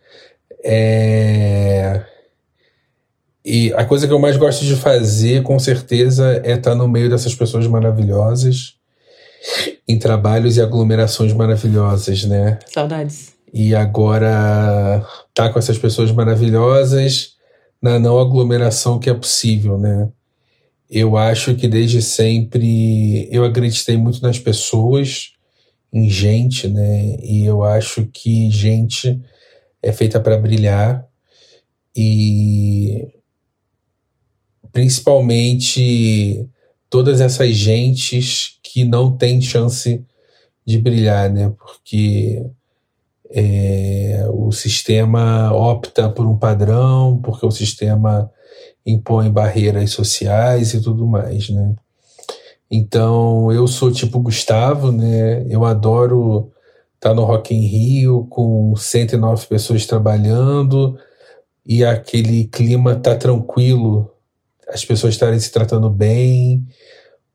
[0.62, 2.02] É...
[3.44, 7.11] E a coisa que eu mais gosto de fazer, com certeza, é estar no meio
[7.11, 8.77] dessas pessoas maravilhosas,
[9.86, 12.59] em trabalhos e aglomerações maravilhosas, né?
[12.73, 13.35] Saudades.
[13.52, 17.35] E agora tá com essas pessoas maravilhosas
[17.81, 20.09] na não aglomeração que é possível, né?
[20.90, 25.34] Eu acho que desde sempre eu acreditei muito nas pessoas,
[25.94, 27.16] em gente, né?
[27.22, 29.22] E eu acho que gente
[29.80, 31.06] é feita para brilhar
[31.96, 33.06] e
[34.72, 36.48] principalmente
[36.90, 40.04] todas essas gentes que não têm chance
[40.66, 41.52] de brilhar, né?
[41.56, 42.44] Porque
[43.30, 48.28] é, o sistema opta por um padrão, porque o sistema
[48.84, 51.76] impõe barreiras sociais e tudo mais, né?
[52.70, 55.46] Então, eu sou tipo Gustavo, né?
[55.48, 56.52] Eu adoro
[56.94, 60.98] estar tá no Rock in Rio com 109 pessoas trabalhando
[61.66, 64.10] e aquele clima tá tranquilo
[64.68, 66.66] as pessoas estarem se tratando bem,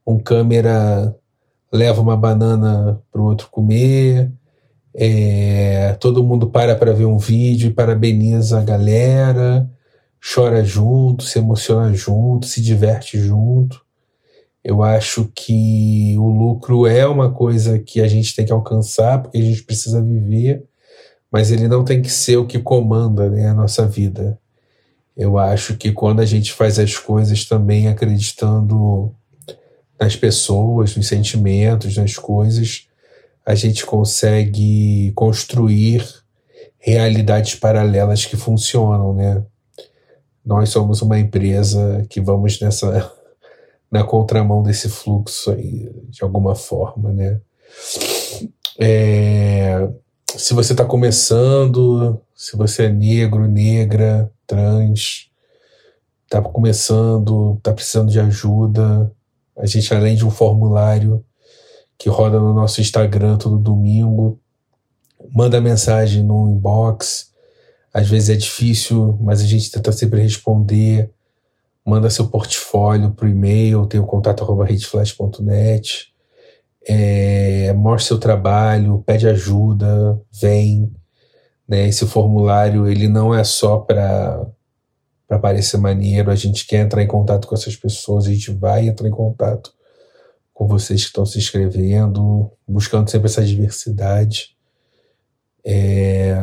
[0.06, 1.16] um câmera
[1.72, 4.32] leva uma banana para o outro comer,
[4.94, 9.70] é, todo mundo para para ver um vídeo e parabeniza a galera,
[10.34, 13.86] chora junto, se emociona junto, se diverte junto.
[14.64, 19.38] Eu acho que o lucro é uma coisa que a gente tem que alcançar, porque
[19.38, 20.66] a gente precisa viver,
[21.32, 24.38] mas ele não tem que ser o que comanda né, a nossa vida.
[25.16, 29.14] Eu acho que quando a gente faz as coisas também acreditando
[30.00, 32.88] nas pessoas, nos sentimentos, nas coisas,
[33.46, 36.06] a gente consegue construir
[36.78, 39.44] realidades paralelas que funcionam, né?
[40.46, 43.12] Nós somos uma empresa que vamos nessa
[43.92, 47.40] na contramão desse fluxo aí, de alguma forma, né?
[48.80, 49.90] É,
[50.36, 55.30] se você está começando, se você é negro, negra, trans,
[56.24, 59.12] está começando, está precisando de ajuda,
[59.58, 61.26] a gente, além de um formulário
[61.98, 64.40] que roda no nosso Instagram todo domingo,
[65.34, 67.32] manda mensagem no inbox.
[67.94, 71.12] Às vezes é difícil, mas a gente tenta sempre responder.
[71.90, 76.14] Manda seu portfólio por e-mail, tem o contato arroba redeflash.net.
[76.88, 80.94] É, mostra seu trabalho, pede ajuda, vem.
[81.68, 81.88] Né?
[81.88, 84.46] Esse formulário ele não é só para
[85.28, 88.88] para parecer maneiro, a gente quer entrar em contato com essas pessoas, a gente vai
[88.88, 89.72] entrar em contato
[90.52, 94.58] com vocês que estão se inscrevendo, buscando sempre essa diversidade.
[95.64, 96.42] É,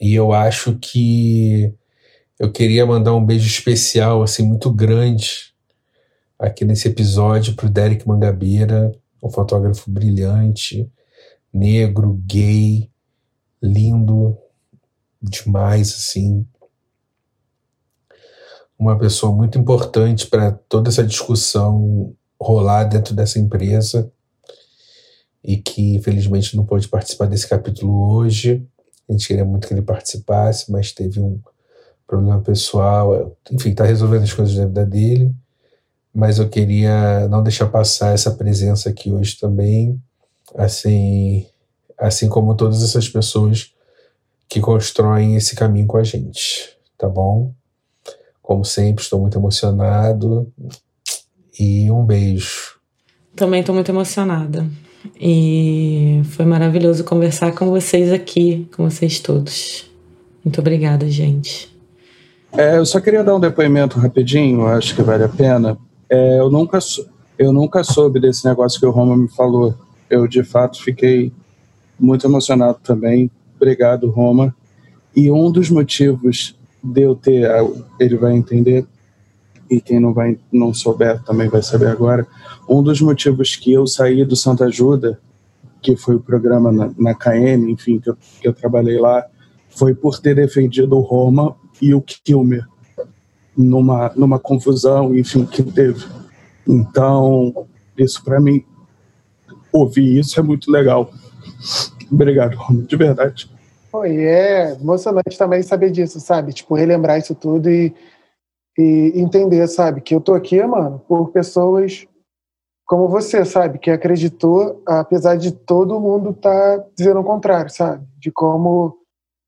[0.00, 1.74] e eu acho que
[2.38, 5.54] eu queria mandar um beijo especial, assim, muito grande
[6.38, 8.92] aqui nesse episódio para o Derek Mangabeira,
[9.22, 10.90] um fotógrafo brilhante,
[11.52, 12.90] negro, gay,
[13.62, 14.36] lindo
[15.22, 16.46] demais, assim.
[18.76, 24.12] Uma pessoa muito importante para toda essa discussão rolar dentro dessa empresa
[25.42, 28.66] e que infelizmente não pôde participar desse capítulo hoje.
[29.08, 31.40] A gente queria muito que ele participasse, mas teve um
[32.06, 33.36] problema pessoal.
[33.50, 35.34] Enfim, está resolvendo as coisas da vida dele.
[36.14, 40.00] Mas eu queria não deixar passar essa presença aqui hoje também,
[40.56, 41.44] assim,
[41.98, 43.72] assim como todas essas pessoas
[44.48, 47.52] que constroem esse caminho com a gente, tá bom?
[48.40, 50.52] Como sempre, estou muito emocionado
[51.58, 52.78] e um beijo.
[53.34, 54.64] Também estou muito emocionada.
[55.20, 59.90] E foi maravilhoso conversar com vocês aqui, com vocês todos.
[60.44, 61.73] Muito obrigada, gente.
[62.56, 65.76] É, eu só queria dar um depoimento rapidinho, acho que vale a pena.
[66.08, 66.78] É, eu, nunca,
[67.36, 69.74] eu nunca soube desse negócio que o Roma me falou.
[70.08, 71.32] Eu, de fato, fiquei
[71.98, 73.28] muito emocionado também.
[73.56, 74.54] Obrigado, Roma.
[75.16, 77.50] E um dos motivos de eu ter,
[77.98, 78.86] ele vai entender,
[79.68, 82.24] e quem não vai não souber também vai saber agora.
[82.68, 85.18] Um dos motivos que eu saí do Santa Ajuda,
[85.82, 89.24] que foi o programa na, na KM, enfim, que eu, que eu trabalhei lá,
[89.70, 92.66] foi por ter defendido o Roma e o Kilmer
[93.56, 96.04] numa numa confusão, enfim, que teve.
[96.66, 98.64] Então, isso para mim
[99.72, 101.10] ouvir isso é muito legal.
[102.10, 102.56] Obrigado,
[102.86, 103.50] de verdade.
[103.90, 106.52] Foi, é emocionante também saber disso, sabe?
[106.52, 107.94] Tipo, relembrar isso tudo e
[108.76, 112.08] e entender, sabe, que eu tô aqui, mano, por pessoas
[112.86, 118.30] como você, sabe, que acreditou, apesar de todo mundo tá dizendo o contrário, sabe, de
[118.30, 118.98] como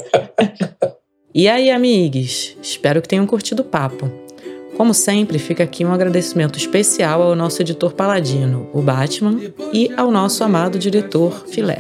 [1.32, 2.58] e aí, amigos?
[2.60, 4.25] Espero que tenham curtido o papo.
[4.78, 9.40] Como sempre, fica aqui um agradecimento especial ao nosso editor paladino, o Batman,
[9.72, 11.80] e ao nosso amado diretor Filé.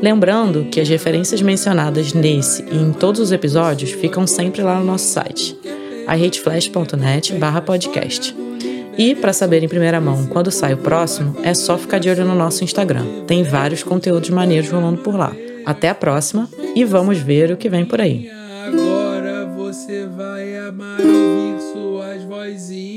[0.00, 4.84] Lembrando que as referências mencionadas nesse e em todos os episódios ficam sempre lá no
[4.84, 5.58] nosso site,
[6.06, 7.34] ihateflash.net
[7.64, 8.36] podcast.
[8.98, 12.24] E para saber em primeira mão quando sai o próximo, é só ficar de olho
[12.24, 13.24] no nosso Instagram.
[13.26, 15.34] Tem vários conteúdos maneiros rolando por lá.
[15.64, 18.30] Até a próxima e vamos ver o que vem por aí.
[18.66, 20.98] Agora você vai amar
[22.46, 22.95] suas vozinhas.